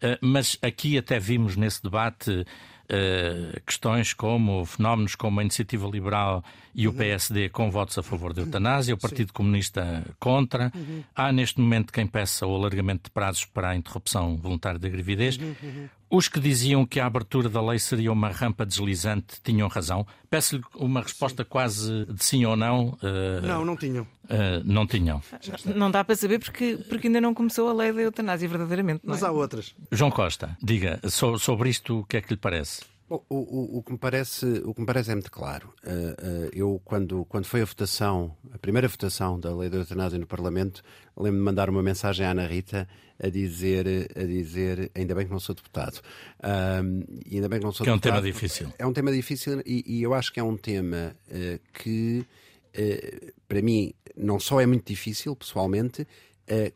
[0.00, 2.44] Eh, mas aqui até vimos nesse debate
[2.86, 6.96] Uh, questões como fenómenos como a Iniciativa Liberal e o uhum.
[6.96, 9.34] PSD com votos a favor da eutanásia, o Partido Sim.
[9.34, 10.70] Comunista contra.
[10.72, 11.02] Uhum.
[11.12, 15.36] Há neste momento quem peça o alargamento de prazos para a interrupção voluntária da gravidez.
[15.36, 15.56] Uhum.
[15.60, 15.88] uhum.
[16.08, 20.06] Os que diziam que a abertura da lei seria uma rampa deslizante tinham razão.
[20.30, 21.48] Peço-lhe uma resposta sim.
[21.48, 22.90] quase de sim ou não.
[23.02, 24.04] Uh, não, não tinham.
[24.24, 25.20] Uh, não tinham.
[25.64, 29.00] Não dá para saber porque, porque ainda não começou a lei da eutanásia, verdadeiramente.
[29.04, 29.26] Mas é?
[29.26, 29.74] há outras.
[29.90, 32.82] João Costa, diga so, sobre isto o que é que lhe parece?
[33.08, 35.72] Bom, o, o, o, que me parece, o que me parece é muito claro.
[35.84, 40.18] Uh, uh, eu, quando, quando foi a votação, a primeira votação da lei da eutanásia
[40.18, 40.82] no Parlamento,
[41.16, 42.88] lembro-me de mandar uma mensagem à Ana Rita
[43.22, 46.00] a dizer, a dizer ainda bem que não sou deputado.
[46.40, 48.16] Uh, ainda bem que não sou que deputado.
[48.16, 48.72] é um tema difícil.
[48.76, 51.14] É um tema difícil e, e eu acho que é um tema
[51.72, 52.26] que,
[53.46, 56.06] para mim, não só é muito difícil, pessoalmente,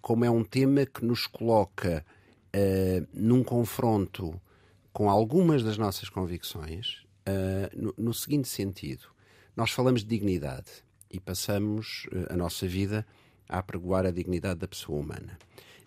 [0.00, 2.04] como é um tema que nos coloca
[3.12, 4.40] num confronto
[4.92, 9.06] com algumas das nossas convicções uh, no, no, seguinte sentido:
[9.56, 10.70] nós falamos de dignidade
[11.10, 13.06] e passamos uh, a nossa vida
[13.48, 15.38] a apregoar a dignidade da pessoa humana.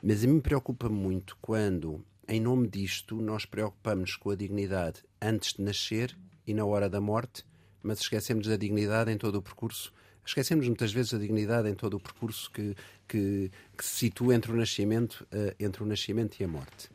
[0.01, 5.53] Mas a mim preocupa muito quando, em nome disto, nós preocupamos com a dignidade antes
[5.53, 7.45] de nascer e na hora da morte,
[7.81, 9.93] mas esquecemos da dignidade em todo o percurso.
[10.25, 12.75] Esquecemos muitas vezes da dignidade em todo o percurso que,
[13.07, 16.89] que, que se situa entre o nascimento, uh, entre o nascimento e a morte.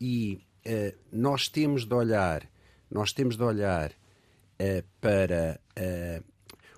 [0.00, 0.40] E
[1.12, 2.48] nós temos de olhar,
[2.90, 5.60] nós temos de olhar uh, para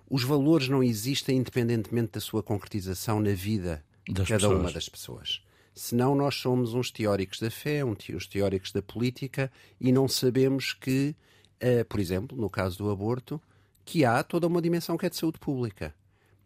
[0.08, 4.60] os valores não existem independentemente da sua concretização na vida de cada pessoas.
[4.60, 5.42] uma das pessoas.
[5.72, 9.50] Senão nós somos uns teóricos da fé, uns teóricos da política
[9.80, 11.14] e não sabemos que,
[11.88, 13.40] por exemplo, no caso do aborto,
[13.84, 15.94] que há toda uma dimensão que é de saúde pública.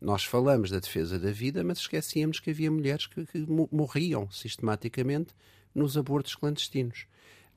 [0.01, 3.39] Nós falamos da defesa da vida, mas esquecíamos que havia mulheres que, que
[3.73, 5.35] morriam sistematicamente
[5.75, 7.07] nos abortos clandestinos.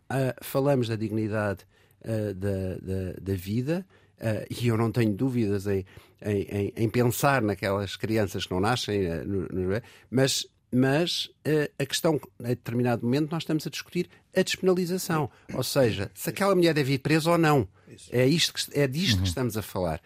[0.09, 1.65] Uh, falamos da dignidade
[2.01, 3.85] uh, da, da, da vida,
[4.17, 5.85] Uh, e eu não tenho dúvidas em,
[6.23, 11.71] em, em, em, pensar naquelas crianças que não nascem, uh, no, no, mas, mas uh,
[11.77, 15.29] a questão, a determinado momento, nós estamos a discutir a despenalização.
[15.53, 17.67] Ou seja, se aquela mulher deve ir presa ou não.
[18.11, 19.21] É, isto que, é disto uhum.
[19.23, 20.01] que estamos a falar.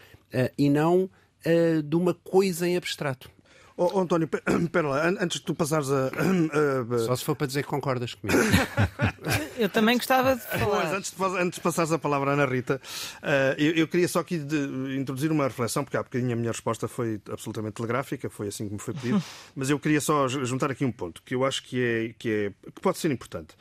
[0.58, 1.10] e não
[1.84, 3.30] de uma coisa em abstrato.
[3.78, 4.30] Oh, António,
[4.64, 7.00] espera lá, antes de tu passares a, a, a...
[7.00, 8.40] Só se for para dizer que concordas comigo.
[9.58, 10.84] eu também gostava de falar.
[10.84, 12.82] Mas antes de, antes de passares a palavra à Ana Rita,
[13.18, 16.52] uh, eu, eu, queria só aqui de, introduzir uma reflexão, porque há bocadinho a minha
[16.52, 19.24] resposta foi absolutamente telegráfica, foi assim que me foi pedido,
[19.56, 22.70] mas eu queria só juntar aqui um ponto que eu acho que, é, que, é,
[22.72, 23.56] que pode ser importante.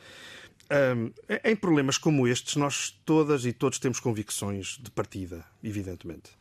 [0.71, 1.11] Um,
[1.43, 6.31] em problemas como estes, nós todas e todos temos convicções de partida, evidentemente.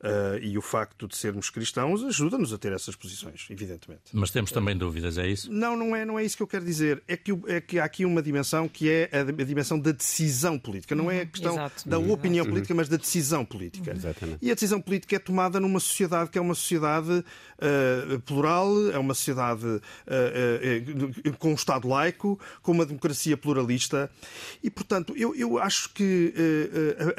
[0.00, 4.04] Uh, e o facto de sermos cristãos ajuda-nos a ter essas posições, evidentemente.
[4.14, 5.52] Mas temos também dúvidas, é isso?
[5.52, 7.02] Não, não é, não é isso que eu quero dizer.
[7.06, 10.58] É que, é que há aqui uma dimensão que é a, a dimensão da decisão
[10.58, 10.94] política.
[10.94, 11.86] Não é a questão Exato.
[11.86, 12.48] da opinião Exato.
[12.48, 13.92] política, mas da decisão política.
[13.94, 14.38] Exatamente.
[14.40, 18.98] E a decisão política é tomada numa sociedade que é uma sociedade uh, plural, é
[18.98, 24.10] uma sociedade uh, com um Estado laico, com uma democracia pluralista.
[24.62, 26.32] E, portanto, eu, eu acho que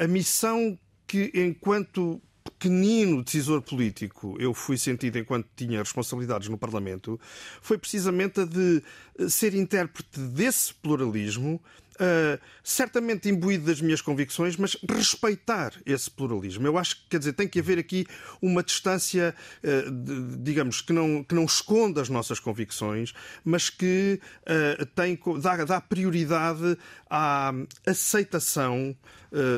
[0.00, 2.20] a, a missão que, enquanto
[2.62, 7.18] pequenino decisor político eu fui sentido enquanto tinha responsabilidades no Parlamento
[7.60, 8.80] foi precisamente a de
[9.18, 11.60] eh, ser intérprete desse pluralismo,
[12.00, 16.66] Uh, certamente imbuído das minhas convicções, mas respeitar esse pluralismo.
[16.66, 18.06] Eu acho que, quer dizer, tem que haver aqui
[18.40, 23.12] uma distância, uh, de, digamos, que não, que não esconda as nossas convicções,
[23.44, 26.78] mas que uh, tem, dá, dá, prioridade
[27.10, 27.52] à
[27.86, 28.96] aceitação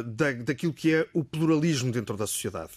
[0.07, 2.73] da, daquilo que é o pluralismo dentro da sociedade.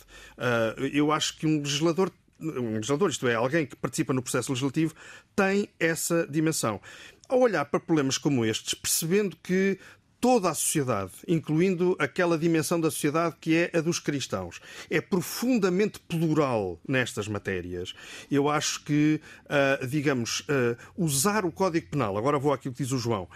[0.93, 4.93] eu acho que um legislador um legislador, isto é, alguém que participa no processo legislativo,
[5.35, 6.79] tem essa dimensão
[7.27, 9.77] ao olhar para problemas como estes, percebendo que
[10.19, 14.59] toda a sociedade, incluindo aquela dimensão da sociedade que é a dos cristãos,
[14.89, 17.93] é profundamente plural nestas matérias.
[18.29, 22.91] Eu acho que, uh, digamos, uh, usar o Código Penal, agora vou àquilo que diz
[22.91, 23.27] o João,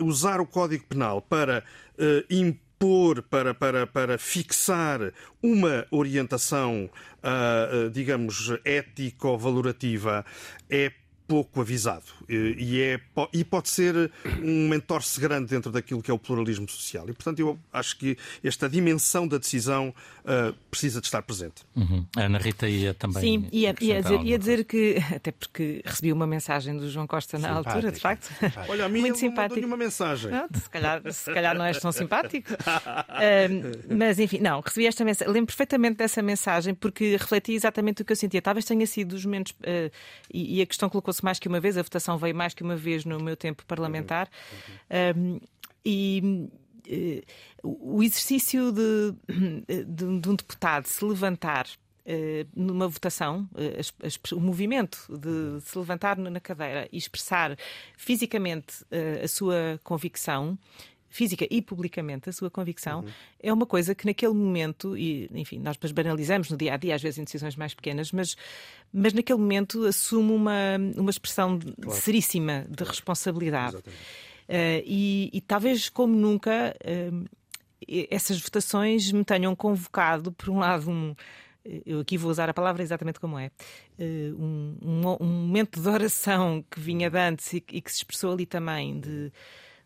[0.00, 1.64] usar o Código Penal para
[1.98, 6.90] uh, impor, para, para, para fixar uma orientação,
[7.92, 10.22] digamos, ético-valorativa
[10.68, 10.92] é
[11.26, 13.00] pouco avisado e, é,
[13.32, 14.10] e pode ser
[14.42, 17.08] um mentor-se grande dentro daquilo que é o pluralismo social.
[17.08, 21.62] E, portanto, eu acho que esta dimensão da decisão uh, precisa de estar presente.
[21.74, 22.06] Uhum.
[22.16, 23.22] A Ana Rita ia também.
[23.22, 27.38] Sim, ia, ia, dizer, ia dizer que, até porque recebi uma mensagem do João Costa
[27.38, 28.24] na simpático, altura, de facto.
[28.34, 28.72] Simpático.
[28.72, 29.66] Olha, a mim muito simpático.
[29.66, 30.30] uma mensagem.
[30.30, 32.50] Não, se, calhar, se calhar não és tão simpático.
[33.14, 35.32] Uh, mas, enfim, não, recebi esta mensagem.
[35.32, 38.42] Lembro perfeitamente dessa mensagem porque refleti exatamente o que eu sentia.
[38.42, 39.52] Talvez tenha sido dos momentos.
[39.52, 39.90] Uh,
[40.32, 42.62] e, e a questão colocou colocou-se mais que uma vez, a votação veio mais que
[42.62, 44.28] uma vez no meu tempo parlamentar.
[44.90, 45.36] Uhum.
[45.36, 45.40] Um,
[45.84, 46.48] e
[47.62, 49.14] uh, o exercício de,
[49.86, 56.16] de, de, um deputado se levantar uh, numa votação, uh, o movimento de se levantar
[56.18, 57.56] na cadeira e expressar
[57.96, 58.84] fisicamente
[59.22, 60.58] a sua convicção
[61.14, 63.08] física e publicamente a sua convicção, uhum.
[63.40, 66.92] é uma coisa que naquele momento, e enfim, nós depois banalizamos no dia a dia,
[66.92, 68.36] às vezes em decisões mais pequenas, mas,
[68.92, 72.00] mas naquele momento assume uma, uma expressão claro.
[72.00, 73.76] seríssima de responsabilidade.
[73.76, 77.24] Uh, e, e, talvez como nunca uh,
[78.10, 81.14] essas votações me tenham convocado, por um lado, um,
[81.86, 83.52] eu aqui vou usar a palavra exatamente como é,
[83.98, 88.32] um, um, um momento de oração que vinha de antes e, e que se expressou
[88.32, 89.32] ali também, de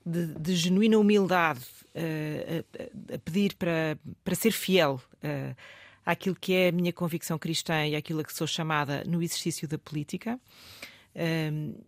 [0.05, 1.61] de, de genuína humildade
[1.95, 2.65] uh,
[3.11, 5.57] a, a, pedir para, para ser fiel uh,
[6.05, 9.69] àquilo que é a minha convicção cristã e àquilo a que sou chamada no exercício
[9.69, 10.41] da política.
[11.15, 11.87] Uh,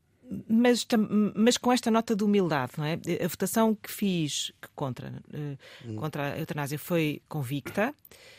[0.48, 0.86] mas,
[1.34, 3.00] mas com esta nota de humildade, não é?
[3.20, 5.12] A votação que fiz contra,
[5.96, 7.92] contra a eutanásia foi convicta,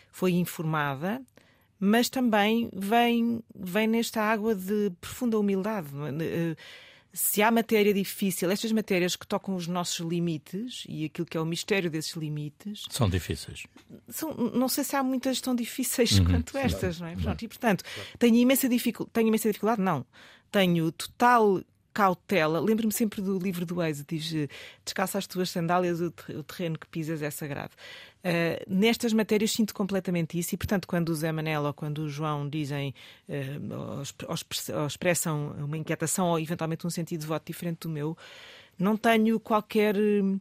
[0.09, 1.22] foi informada,
[1.78, 5.89] mas também vem, vem nesta água de profunda humildade.
[6.22, 6.55] É?
[7.14, 11.41] Se há matéria difícil, estas matérias que tocam os nossos limites e aquilo que é
[11.41, 12.86] o mistério desses limites.
[12.89, 13.64] São difíceis.
[14.07, 16.26] São, não sei se há muitas tão difíceis uhum.
[16.26, 17.16] quanto estas, não é?
[17.16, 17.84] Pronto, e portanto,
[18.18, 19.82] tenho imensa, dificu tenho imensa dificuldade?
[19.82, 20.05] Não.
[20.51, 21.62] Tenho total
[21.94, 22.60] cautela.
[22.60, 24.50] Lembro-me sempre do livro do Êxodo, diz:
[24.84, 26.12] descalça as tuas sandálias, o
[26.44, 27.72] terreno que pisas é sagrado.
[28.24, 32.10] Uh, nestas matérias sinto completamente isso, e portanto, quando o Zé Manel ou quando o
[32.10, 32.94] João dizem
[33.28, 34.30] uh, ou,
[34.78, 38.16] ou expressam uma inquietação ou eventualmente um sentido de voto diferente do meu,
[38.78, 40.39] não tenho qualquer hum,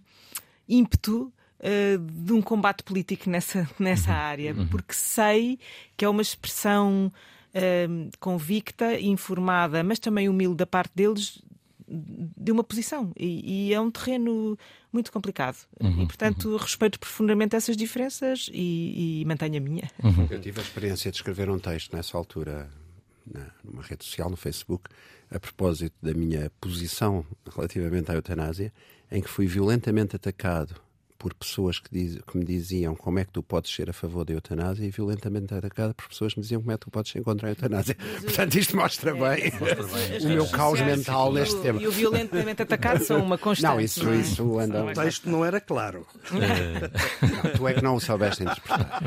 [0.69, 1.33] ímpeto
[1.63, 4.17] Uh, de um combate político nessa, nessa uhum.
[4.17, 4.67] área, uhum.
[4.69, 5.59] porque sei
[5.95, 7.13] que é uma expressão
[7.55, 11.43] uh, convicta, informada, mas também humilde da parte deles
[11.91, 13.13] de uma posição.
[13.19, 14.57] E, e é um terreno
[14.93, 15.57] muito complicado.
[15.81, 16.57] Uhum, e, portanto, uhum.
[16.57, 19.91] respeito profundamente essas diferenças e, e mantenho a minha.
[20.03, 20.29] Uhum.
[20.31, 22.71] Eu tive a experiência de escrever um texto nessa altura
[23.27, 24.89] na, numa rede social, no Facebook,
[25.31, 27.25] a propósito da minha posição
[27.55, 28.73] relativamente à eutanásia,
[29.11, 30.75] em que fui violentamente atacado
[31.21, 34.25] por pessoas que, diz, que, me diziam como é que tu podes ser a favor
[34.25, 37.13] da eutanásia e violentamente atacada por pessoas que me diziam como é que tu podes
[37.13, 37.95] ser contra a eutanásia.
[37.95, 39.53] Portanto, isto mostra é, bem,
[40.25, 41.83] o meu caos mental neste o, tema.
[41.83, 43.71] E o violentamente atacado são uma constante.
[43.71, 44.17] Não, isso, não é?
[44.17, 44.83] isso anda.
[44.83, 46.07] O texto não era claro.
[46.33, 49.03] não, tu é que não o soubeste interpretar.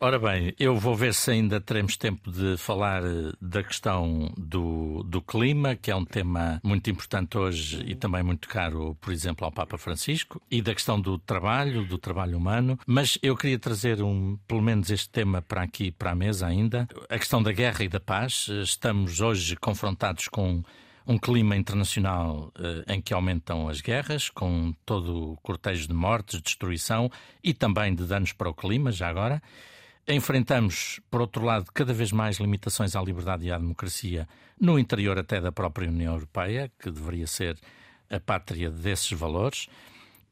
[0.00, 5.02] Ora bem, eu vou ver se ainda teremos tempo de falar eh, da questão do,
[5.02, 9.44] do clima, que é um tema muito importante hoje e também muito caro, por exemplo,
[9.44, 13.58] ao Papa Francisco, e da questão questão do trabalho, do trabalho humano, mas eu queria
[13.58, 17.52] trazer um, pelo menos este tema para aqui, para a mesa ainda, a questão da
[17.52, 18.48] guerra e da paz.
[18.62, 20.62] Estamos hoje confrontados com
[21.06, 26.40] um clima internacional eh, em que aumentam as guerras, com todo o cortejo de mortes,
[26.40, 27.10] destruição
[27.42, 29.42] e também de danos para o clima, já agora.
[30.06, 34.28] Enfrentamos, por outro lado, cada vez mais limitações à liberdade e à democracia
[34.60, 37.58] no interior até da própria União Europeia, que deveria ser
[38.10, 39.68] a pátria desses valores.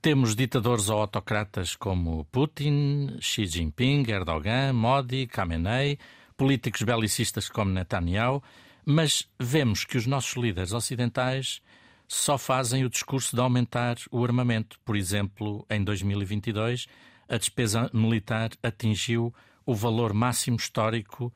[0.03, 5.99] Temos ditadores ou autocratas como Putin, Xi Jinping, Erdogan, Modi, Khamenei,
[6.39, 8.43] políticos belicistas como Netanyahu,
[8.83, 11.61] mas vemos que os nossos líderes ocidentais
[12.09, 14.81] só fazem o discurso de aumentar o armamento.
[14.87, 16.87] Por exemplo, em 2022,
[17.29, 19.35] a despesa militar atingiu
[19.67, 21.31] o valor máximo histórico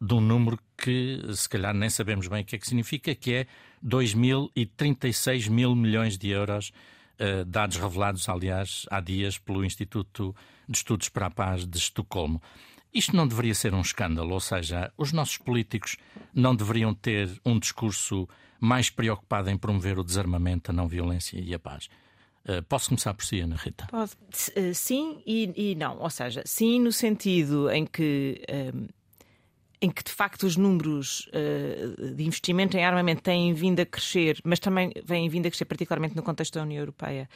[0.00, 3.34] de um número que, se calhar, nem sabemos bem o que é que significa, que
[3.34, 3.46] é
[3.84, 6.72] 2.036 mil milhões de euros
[7.46, 10.34] dados revelados, aliás, há dias pelo Instituto
[10.68, 12.42] de Estudos para a Paz de Estocolmo.
[12.92, 15.96] Isto não deveria ser um escândalo, ou seja, os nossos políticos
[16.34, 21.52] não deveriam ter um discurso mais preocupado em promover o desarmamento, a não violência e
[21.52, 21.88] a paz.
[22.48, 23.86] Uh, posso começar por si, Ana Rita?
[23.90, 24.12] Pode.
[24.72, 25.98] Sim e, e, não.
[25.98, 28.40] Ou seja, sim no sentido em que
[29.80, 34.38] em que de facto os números uh, de investimento em armamento têm vindo a crescer,
[34.44, 37.28] mas também vêm vindo a crescer particularmente no contexto da União Europeia,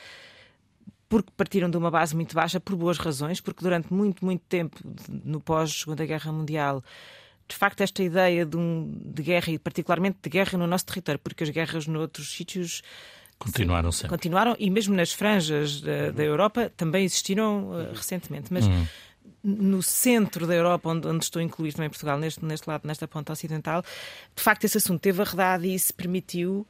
[1.09, 4.79] porque partiram de uma base muito baixa por boas razões, porque durante muito, muito tempo,
[5.25, 6.83] no pós-Segunda Guerra Mundial,
[7.49, 11.19] de facto, esta ideia de, um, de guerra, e particularmente de guerra no nosso território,
[11.19, 12.81] porque as guerras noutros sítios.
[13.41, 14.11] Continuaram sempre.
[14.11, 18.53] Continuaram, e mesmo nas franjas da, da Europa também existiram uh, recentemente.
[18.53, 18.67] Mas.
[18.67, 18.87] Uhum
[19.43, 23.33] no centro da Europa, onde, onde estou incluído também Portugal, neste, neste lado, nesta ponta
[23.33, 23.83] ocidental,
[24.35, 26.67] de facto esse assunto teve arredado e isso permitiu,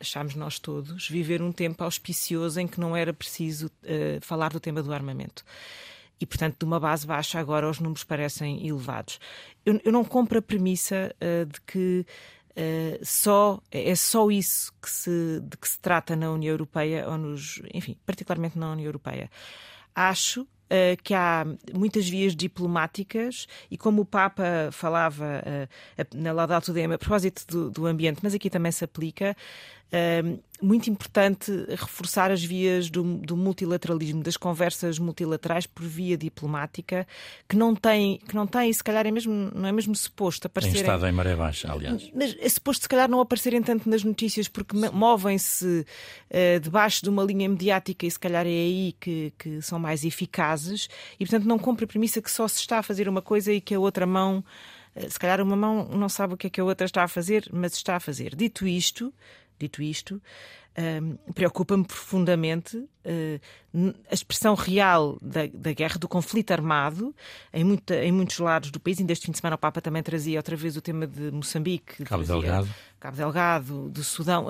[0.00, 4.60] achámos nós todos, viver um tempo auspicioso em que não era preciso uh, falar do
[4.60, 5.44] tema do armamento.
[6.20, 9.18] E, portanto, de uma base baixa, agora os números parecem elevados.
[9.66, 12.06] Eu, eu não compro a premissa uh, de que
[12.56, 17.18] Uh, só, é só isso que se, de que se trata na União Europeia, ou
[17.18, 19.28] nos, enfim, particularmente na União Europeia.
[19.92, 20.46] Acho
[21.02, 26.98] que há muitas vias diplomáticas e como o Papa falava uh, na Laudato Dei a
[26.98, 29.36] propósito do, do, ambiente, mas aqui também se aplica,
[30.62, 37.06] muito importante reforçar as vias do, do, multilateralismo, das conversas multilaterais por via diplomática,
[37.48, 40.72] que não tem, que não tem, se calhar é mesmo, não é mesmo suposto aparecer.
[40.72, 42.10] Tem estado em maré baixa, aliás.
[42.14, 45.84] Mas é suposto, se calhar, não aparecerem tanto nas notícias, porque movem-se
[46.30, 50.04] uh, debaixo de uma linha mediática e se calhar é aí que, que são mais
[50.04, 50.88] eficazes,
[51.20, 53.60] e portanto não compra a premissa que só se está a fazer uma coisa e
[53.60, 54.42] que a outra mão
[54.94, 57.08] eh, se calhar uma mão não sabe o que é que a outra está a
[57.08, 58.34] fazer, mas está a fazer.
[58.34, 59.12] Dito isto,
[59.58, 60.20] Dito isto,
[60.76, 67.14] um, preocupa-me profundamente uh, a expressão real da, da, guerra, do conflito armado,
[67.52, 68.98] em, muita, em, muitos lados do país.
[68.98, 72.04] Ainda este fim de semana o Papa também trazia outra vez o tema de Moçambique,
[72.04, 74.48] Cabo Delgado, Cabo Delgado, do Sudão.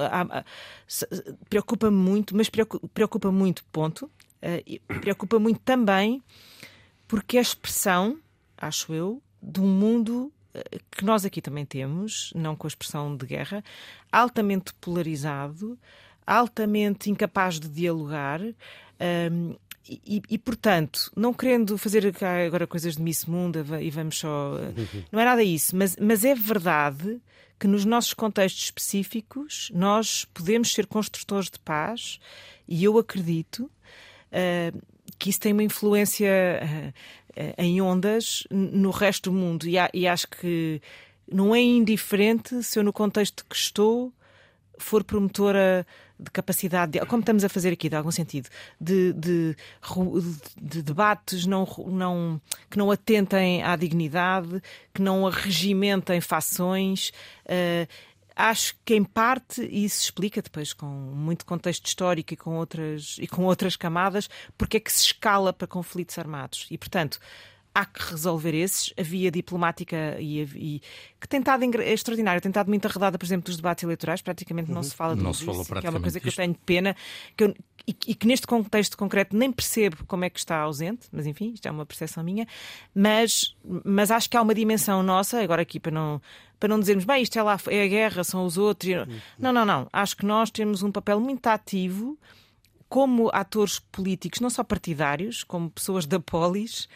[1.51, 4.11] preocupa-me muito, mas preocupa, preocupa muito, ponto.
[4.43, 6.23] Uh, preocupa muito também
[7.07, 8.19] porque a expressão,
[8.57, 10.44] acho eu, de um mundo eh,
[10.91, 13.63] que nós aqui também temos, não com a expressão de guerra,
[14.11, 15.79] altamente polarizado,
[16.27, 18.41] altamente incapaz de dialogar.
[18.41, 22.11] Um, e, e, portanto, não querendo fazer
[22.47, 24.55] agora coisas de Miss Mundo e vamos só.
[25.13, 27.21] Não é nada isso, mas, mas é verdade
[27.59, 32.19] que nos nossos contextos específicos nós podemos ser construtores de paz
[32.67, 33.71] e eu acredito
[34.33, 34.83] uh,
[35.19, 36.31] que isso tem uma influência
[36.63, 36.93] uh,
[37.59, 40.81] em ondas no resto do mundo e, e acho que
[41.31, 44.13] não é indiferente se eu, no contexto que estou,
[44.79, 45.87] for promotora
[46.19, 48.49] de capacidade, de, como estamos a fazer aqui, de algum sentido,
[48.81, 49.57] de, de,
[50.61, 54.63] de, debates não, não, que não atentem à dignidade,
[54.93, 57.11] que não arregimentem fações.
[57.45, 57.89] Uh,
[58.37, 63.27] acho que em parte isso explica depois com muito contexto histórico e com outras e
[63.27, 64.29] com outras camadas
[64.59, 66.67] porque é que se escala para conflitos armados.
[66.71, 67.19] E portanto
[67.75, 68.95] há que resolver esses.
[68.97, 70.83] A via diplomática e, e
[71.21, 74.69] que tem estado é extraordinário, tem estado muito arredada, por exemplo, dos debates eleitorais, praticamente
[74.69, 74.77] uhum.
[74.77, 75.45] não se fala não disso,
[75.81, 76.95] que é uma coisa que eu tenho pena
[77.37, 77.55] que eu,
[77.87, 81.53] e, e, que neste contexto concreto nem percebo como é que está ausente, mas enfim,
[81.53, 82.47] isto é uma percepção minha,
[82.95, 83.55] mas,
[83.85, 86.21] mas acho que há uma dimensão nossa, agora aqui para não
[86.59, 88.91] para não dizermos, bem, isto é lá, é a guerra, são os outros.
[88.91, 89.21] Uhum.
[89.39, 89.87] Não, não, não.
[89.93, 92.19] Acho que nós temos um papel muito ativo
[92.95, 96.89] como atores políticos, não só partidários, como pessoas da polis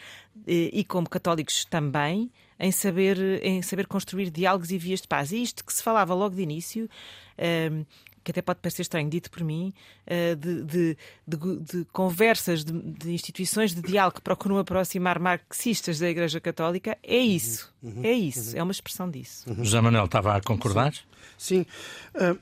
[0.47, 5.33] eh, e como católicos também, em saber, em saber construir diálogos e vias de paz.
[5.33, 6.89] E isto que se falava logo de início,
[7.37, 7.83] ehm,
[8.23, 9.73] que até pode parecer estranho, dito por mim,
[10.07, 10.97] eh, de, de,
[11.27, 17.17] de, de conversas de, instituições de diálogo que procuram aproximar marxistas da Igreja Católica, é
[17.17, 17.73] isso.
[17.83, 18.59] Uhum, uhum, é isso, uhum.
[18.59, 19.53] é uma expressão disso.
[19.53, 20.93] José Manuel estava a concordar?
[21.37, 21.65] Sim.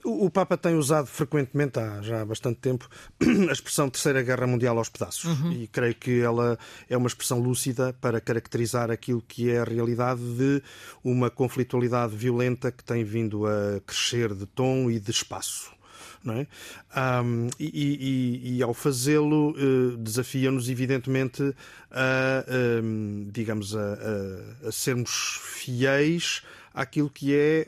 [0.04, 2.90] Uh, o Papa tem usado frequentemente, há já há bastante tempo,
[3.50, 5.26] a expressão Terceira Guerra Mundial aos pedaços.
[5.26, 5.52] Uhum.
[5.52, 6.58] E creio que ela
[6.90, 10.64] é uma expressão lúcida para caracterizar aquilo que é a realidade de
[11.04, 15.78] uma conflitualidade violenta que tem vindo a crescer de tom e de espaço.
[16.26, 17.22] É?
[17.22, 21.56] Um, e, e, e, ao fazê-lo, uh, desafia-nos, evidentemente,
[21.90, 22.44] a,
[23.32, 26.42] digamos, a, a, a sermos fiéis
[26.78, 27.68] àquilo que é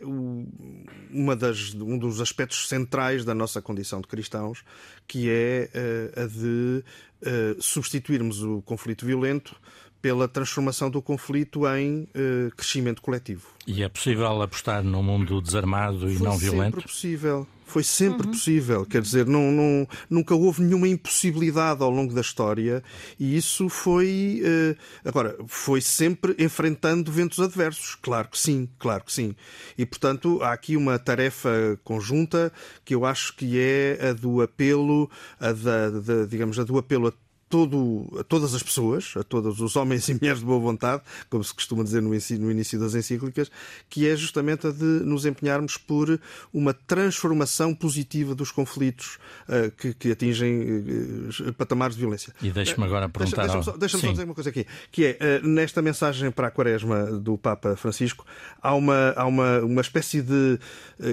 [1.09, 4.63] uma das, um dos aspectos centrais da nossa condição de cristãos,
[5.07, 6.83] que é uh, a de
[7.23, 9.59] uh, substituirmos o conflito violento
[10.01, 13.47] pela transformação do conflito em uh, crescimento coletivo.
[13.67, 16.73] E é possível apostar num mundo desarmado e Foi não violento?
[16.73, 17.47] Foi sempre possível.
[17.69, 18.33] Foi sempre uhum.
[18.33, 18.85] possível.
[18.85, 22.83] Quer dizer, não, não, nunca houve nenhuma impossibilidade ao longo da história
[23.19, 24.41] e isso foi.
[24.43, 24.75] Uh,
[25.07, 27.93] agora, foi sempre enfrentando ventos adversos.
[28.01, 29.35] Claro que sim, claro que sim.
[29.77, 32.51] E, portanto, há aqui uma tarefa conjunta
[32.83, 35.07] que eu acho que é a do apelo,
[35.39, 37.13] a da, da digamos, a do apelo a
[37.49, 41.43] todo, a todas as pessoas, a todos os homens e mulheres de boa vontade, como
[41.43, 43.51] se costuma dizer no, no início das encíclicas,
[43.89, 46.19] que é justamente a de nos empenharmos por
[46.53, 52.33] uma transformação positiva dos conflitos uh, que, que, atingem uh, patamares de violência.
[52.41, 53.41] E deixe-me agora perguntar.
[53.41, 56.51] Deixa-me só, deixa só, dizer uma coisa aqui, que é, uh, nesta mensagem para a
[56.51, 58.25] Quaresma do Papa Francisco,
[58.61, 60.59] há uma, há uma, uma espécie de,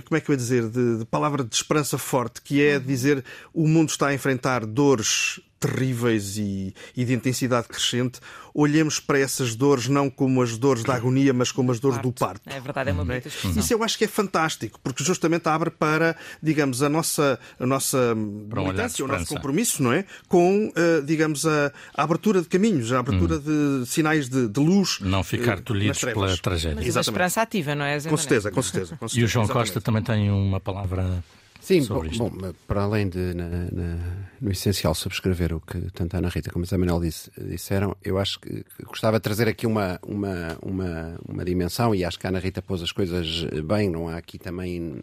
[0.05, 3.25] como é que eu ia dizer, de, de palavra de esperança forte, que é dizer
[3.55, 8.21] o mundo está a enfrentar dores terríveis e, e, de intensidade crescente,
[8.55, 12.09] olhemos para essas dores não como as dores da agonia, mas como as dores parto.
[12.09, 12.43] do parto.
[12.47, 13.61] É verdade, é uma bonita expressão.
[13.61, 18.15] Isso eu acho que é fantástico, porque justamente abre para, digamos, a nossa, a nossa
[18.15, 20.05] militância, o nosso compromisso, não é?
[20.29, 23.83] Com, uh, digamos, a, a, abertura de caminhos, a abertura hum.
[23.83, 24.99] de sinais de, de, luz.
[25.01, 26.83] Não ficar uh, tolhidos pela tragédia.
[26.85, 28.01] Mas uma esperança ativa, não é?
[28.01, 29.21] Com certeza, com certeza, com certeza.
[29.21, 29.73] E o João Exatamente.
[29.73, 31.23] Costa também tem uma palavra
[31.67, 33.99] Sim, bom, bom, para além de, na, na,
[34.41, 37.97] no essencial, subscrever o que tanto a Ana Rita como a Zé Manuel disse, disseram,
[38.05, 42.21] eu acho que, que, gostava de trazer aqui uma, uma, uma, uma dimensão, e acho
[42.21, 45.03] que a Ana Rita pôs as coisas bem, não há aqui também,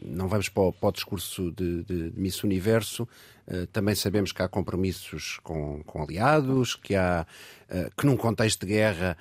[0.00, 3.02] não vamos para o, para o discurso de, de, de Miss Universo,
[3.48, 7.26] uh, também sabemos que há compromissos com, com aliados, que há,
[7.68, 9.16] uh, que num contexto de guerra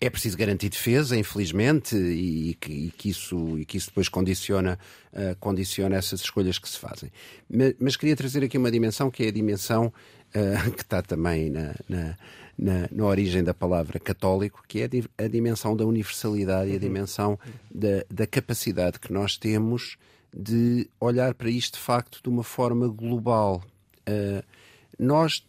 [0.00, 4.78] é preciso garantir defesa, infelizmente, e que, e que, isso, e que isso depois condiciona,
[5.12, 7.10] uh, condiciona essas escolhas que se fazem.
[7.48, 11.50] Mas, mas, queria trazer aqui uma dimensão que é a dimensão uh, que está também
[11.50, 12.16] na, na,
[12.58, 17.38] na, na, origem da palavra católico, que é a dimensão da universalidade e a dimensão
[17.70, 19.96] da, da capacidade que nós temos
[20.36, 23.62] de olhar para isto de facto de uma forma global.
[24.08, 24.42] Uh,
[25.04, 25.44] nós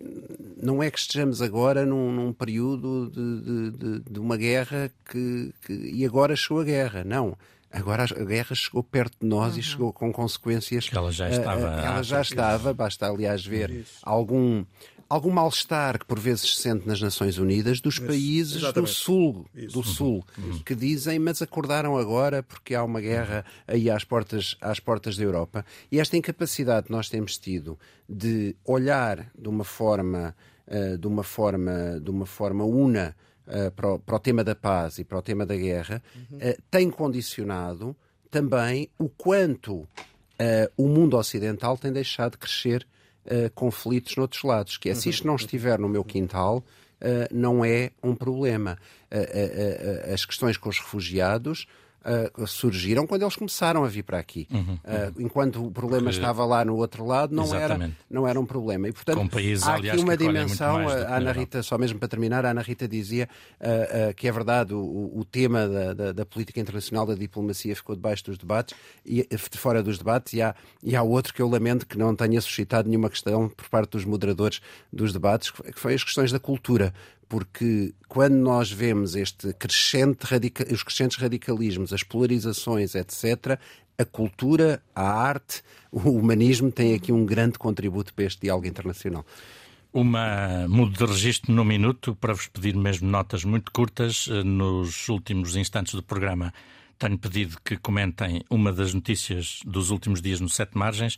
[0.62, 5.74] não é que estejamos agora num, num período de, de, de, uma guerra que, que,
[5.74, 7.04] e agora chegou a guerra.
[7.04, 7.38] Não.
[7.72, 9.60] Agora a guerra chegou perto de nós uhum.
[9.60, 10.88] e chegou com consequências.
[10.88, 11.62] Que ela já estava.
[11.62, 14.64] Uh, ela já estava, basta aliás ver algum,
[15.10, 18.90] algum mal-estar que por vezes se sente nas Nações Unidas dos Isso, países exatamente.
[18.90, 19.74] do Sul, Isso.
[19.74, 20.60] do Sul uhum.
[20.60, 25.24] que dizem, mas acordaram agora porque há uma guerra aí às portas, às portas da
[25.24, 25.66] Europa.
[25.92, 27.78] E esta incapacidade que nós temos tido
[28.10, 30.36] de olhar de uma forma,
[30.68, 33.16] uh, de uma forma, de uma forma una
[33.48, 36.38] uh, para, o, para, o, tema da paz e para o tema da guerra, uhum.
[36.38, 37.96] uh, tem condicionado
[38.32, 39.88] também o quanto
[40.76, 42.86] o mundo ocidental tem deixado de crescer
[43.26, 46.58] uh, conflitos noutros lados, que é se isto não estiver no meu quintal,
[47.02, 48.78] uh, não é um problema.
[49.12, 51.68] Uh, as questões com os refugiados
[52.06, 54.48] uh, surgiram quando eles começaram a vir para aqui.
[54.52, 54.76] Uhum, uhum.
[54.76, 58.88] Uh, enquanto o problema estava lá no outro lado, não era, não era um problema.
[58.88, 62.46] E, portanto, Com países, há aqui uma dimensão, a Ana Rita, só mesmo para terminar,
[62.46, 63.28] a Ana Rita dizia
[63.60, 67.96] uh, que é verdade, o, o tema da, da, da, política internacional, da diplomacia, ficou
[67.96, 68.76] debaixo dos debates,
[69.06, 72.40] e fora dos debates, e há, e há outro que eu lamento que não tenha
[72.40, 76.94] suscitado nenhuma questão por parte dos moderadores dos debates, que foi as questões da cultura
[77.28, 80.26] porque quando nós vemos este crescente
[80.72, 83.60] os crescentes radicalismos, as polarizações, etc.,
[83.98, 85.62] a cultura, a arte,
[85.92, 89.26] o humanismo têm aqui um grande contributo para este diálogo internacional.
[89.94, 94.28] Uma mudo de registro no minuto para vos pedir mesmo notas muito curtas.
[94.30, 96.54] Eh, nos últimos instantes do programa
[97.00, 101.18] tenho pedido que comentem uma das notícias dos últimos dias no Sete Margens.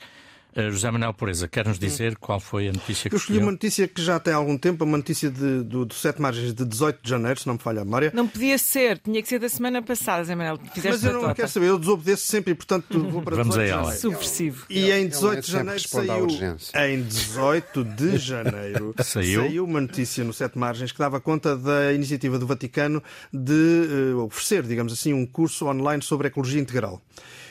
[0.58, 3.88] Uh, José Manuel Pureza, quer-nos dizer qual foi a notícia que Eu escolhi uma notícia
[3.88, 7.08] que já tem algum tempo, uma notícia de, do, do Sete Margens de 18 de
[7.08, 8.12] janeiro, se não me falha a memória.
[8.12, 10.60] Não podia ser, tinha que ser da semana passada, José Manuel.
[10.84, 11.36] Mas eu não tota.
[11.36, 14.01] quero saber, eu desobedeço sempre e, portanto, vou para Vamos 18 de janeiro.
[14.01, 14.66] Subversivo.
[14.68, 16.28] E em 18 de janeiro saiu.
[16.76, 19.41] Em 18 de janeiro saiu?
[19.43, 24.24] saiu uma notícia no Sete Margens que dava conta da iniciativa do Vaticano de uh,
[24.24, 26.99] oferecer, digamos assim, um curso online sobre ecologia integral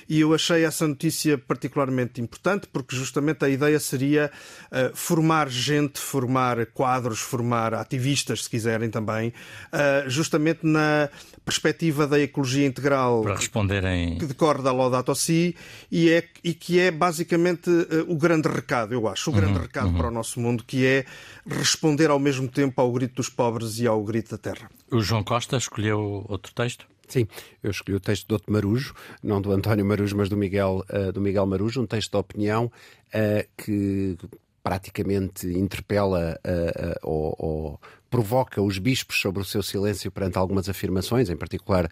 [0.08, 4.30] e eu achei essa notícia particularmente importante porque justamente a ideia seria
[4.70, 11.08] uh, formar gente, formar quadros, formar ativistas, se quiserem também, uh, justamente na
[11.44, 15.54] perspectiva da ecologia integral para responderem que decorre da Laudato Si
[15.90, 19.62] e, é, e que é basicamente uh, o grande recado, eu acho, o grande uhum,
[19.62, 19.96] recado uhum.
[19.96, 21.04] para o nosso mundo, que é
[21.46, 24.70] responder ao mesmo tempo ao grito dos pobres e ao grito da terra.
[24.90, 26.86] O João Costa escolheu outro texto?
[27.08, 27.26] Sim,
[27.62, 31.12] eu escolhi o texto do Outro Marujo, não do António Marujo, mas do Miguel, uh,
[31.12, 34.16] do Miguel Marujo, um texto de opinião uh, que
[34.62, 37.80] praticamente interpela uh, ou, ou,
[38.10, 41.90] provoca os bispos sobre o seu silêncio perante algumas afirmações, em particular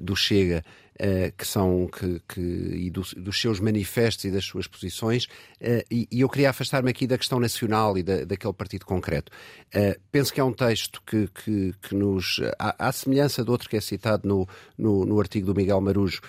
[0.00, 0.64] do Chega,
[1.00, 5.82] uh, que são que, que e do, dos seus manifestos e das suas posições, uh,
[5.90, 9.32] e, e, eu queria afastar-me aqui da questão nacional e da, daquele partido concreto.
[9.74, 13.68] Uh, penso que é um texto que, que, que nos, à, à, semelhança do outro
[13.68, 14.46] que é citado no,
[14.76, 16.20] no, no artigo do Miguel Marujo,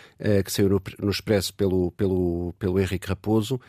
[0.46, 3.60] que saiu no, no Expresso pelo, pelo, pelo Henrique Raposo,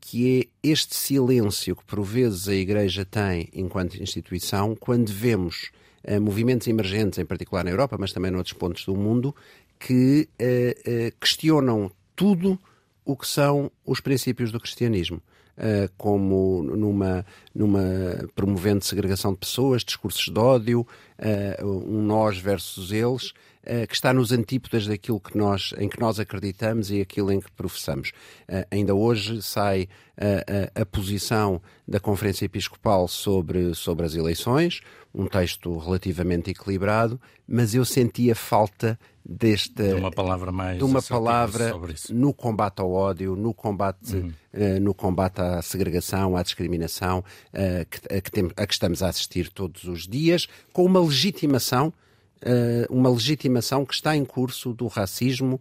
[0.00, 5.70] que é este silêncio que por vezes a Igreja tem enquanto instituição quando vemos
[6.20, 9.34] movimentos emergentes, em particular na Europa, mas também noutros pontos do mundo,
[9.78, 12.58] que uh, uh, questionam tudo
[13.04, 15.22] o que são os princípios do cristianismo.
[15.56, 17.24] Uh, como numa,
[17.54, 17.82] numa
[18.34, 20.86] promovendo segregação de pessoas, discursos de ódio,
[21.62, 23.32] um nós versus eles,
[23.88, 27.50] que está nos antípodas daquilo que nós, em que nós acreditamos e aquilo em que
[27.52, 28.12] professamos.
[28.70, 34.80] ainda hoje sai a, a, a posição da Conferência Episcopal sobre, sobre as eleições,
[35.14, 38.98] um texto relativamente equilibrado, mas eu sentia falta
[39.28, 41.74] desta de uma palavra mais de uma palavra
[42.10, 44.32] no combate ao ódio, no combate uhum.
[44.54, 49.02] uh, no combate à segregação, à discriminação uh, que, a, que tem, a que estamos
[49.02, 51.92] a assistir todos os dias, com uma legitimação
[52.90, 55.60] uma legitimação que está em curso do racismo,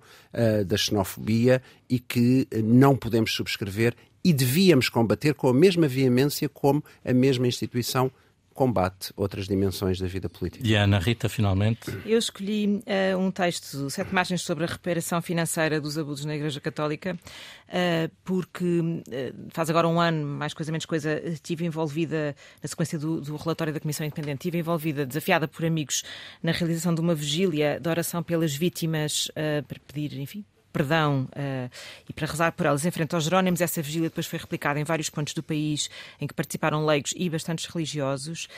[0.65, 6.83] da xenofobia e que não podemos subscrever e devíamos combater com a mesma veemência como
[7.03, 8.11] a mesma instituição
[8.55, 10.65] combate outras dimensões da vida política.
[10.65, 11.91] E a Ana Rita, finalmente?
[12.05, 12.81] Eu escolhi
[13.13, 17.19] uh, um texto, Sete Margens sobre a Reparação Financeira dos Abusos na Igreja Católica,
[17.67, 19.03] uh, porque uh,
[19.49, 22.33] faz agora um ano, mais coisa menos coisa, estive envolvida,
[22.63, 26.03] na sequência do, do, relatório da Comissão Independente, estive envolvida, desafiada por amigos,
[26.41, 29.29] na realização de uma vigília de oração pelas vítimas,
[29.67, 30.45] para pedir, enfim,
[30.75, 31.71] perdão uh,
[32.09, 33.61] e para rezar por elas em frente aos Jerónimos.
[33.61, 37.29] Essa vigília depois foi replicada em vários pontos do país em que participaram leigos e
[37.29, 38.49] bastantes religiosos.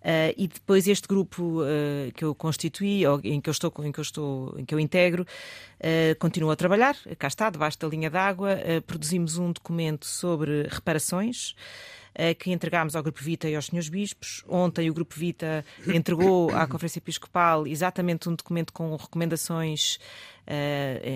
[0.00, 3.92] Uh, e depois este grupo uh, que eu constituí, ou em que eu estou, em
[3.92, 5.26] que eu estou, em que eu integro,
[6.18, 6.96] continua a trabalhar.
[7.18, 8.58] Cá está, debaixo da linha d'água.
[8.86, 11.54] produzimos um documento sobre reparações.
[12.38, 14.42] que entregámos ao Grupo Vita e aos senhores bispos.
[14.48, 19.98] Ontem o Grupo Vita entregou à Conferência Episcopal exatamente um documento com recomendações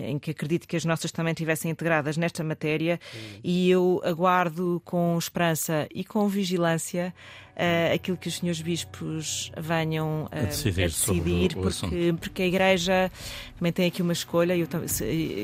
[0.08, 3.40] em que acredito que as nossas também tivessem integradas nesta matéria uhum.
[3.44, 7.14] e eu aguardo com esperança e com vigilância
[7.60, 12.14] uh, aquilo que os senhores bispos venham uh, a decidir, a decidir o, o porque,
[12.18, 13.12] porque a Igreja
[13.58, 14.56] também tem aqui uma escolha.
[14.56, 14.66] Eu,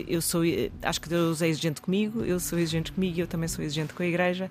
[0.08, 0.42] eu sou,
[0.82, 3.92] acho que Deus é exigente comigo, eu sou exigente comigo e eu também sou exigente
[3.92, 4.50] com a Igreja.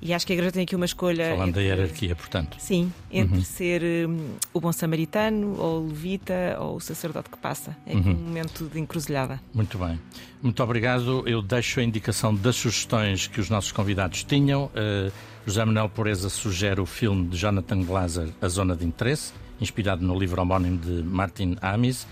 [0.00, 1.30] E acho que a Igreja tem aqui uma escolha.
[1.30, 2.56] Falando entre, da hierarquia, portanto.
[2.58, 3.44] Sim, entre uhum.
[3.44, 7.76] ser um, o bom samaritano, ou o levita, ou o sacerdote que passa.
[7.86, 8.10] É uhum.
[8.10, 9.40] um momento de encruzilhada.
[9.54, 10.00] Muito bem.
[10.42, 11.22] Muito obrigado.
[11.26, 14.64] Eu deixo a indicação das sugestões que os nossos convidados tinham.
[14.66, 15.12] Uh,
[15.46, 20.18] José Manuel Pureza sugere o filme de Jonathan Glazer, A Zona de Interesse, inspirado no
[20.18, 22.06] livro homónimo de Martin Amis.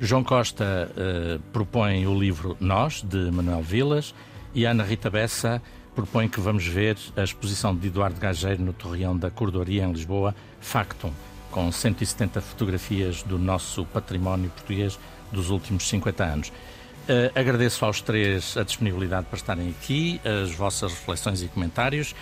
[0.00, 4.14] João Costa uh, propõe o livro Nós, de Manuel Vilas.
[4.54, 5.60] E Ana Rita Bessa
[5.94, 10.34] propõe que vamos ver a exposição de Eduardo Gageiro no Torreão da Cordoaria, em Lisboa,
[10.60, 11.10] Factum,
[11.50, 14.98] com 170 fotografias do nosso património português
[15.32, 16.48] dos últimos 50 anos.
[16.48, 22.14] Uh, agradeço aos três a disponibilidade para estarem aqui, as vossas reflexões e comentários.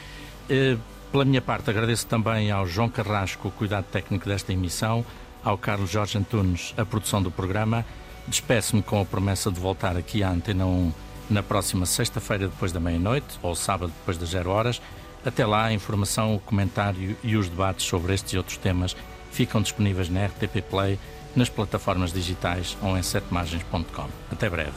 [0.51, 0.79] Uh,
[1.11, 5.05] pela minha parte, agradeço também ao João Carrasco o cuidado técnico desta emissão,
[5.45, 7.85] ao Carlos Jorge Antunes a produção do programa.
[8.27, 10.93] Despeço-me com a promessa de voltar aqui à Antena 1
[11.31, 14.83] na próxima sexta-feira, depois da meia-noite, ou sábado, depois das zero horas.
[15.25, 18.95] Até lá, a informação, o comentário e os debates sobre estes e outros temas
[19.31, 20.99] ficam disponíveis na RTP Play,
[21.37, 24.09] nas plataformas digitais ou em setemargens.com.
[24.31, 24.73] Até breve.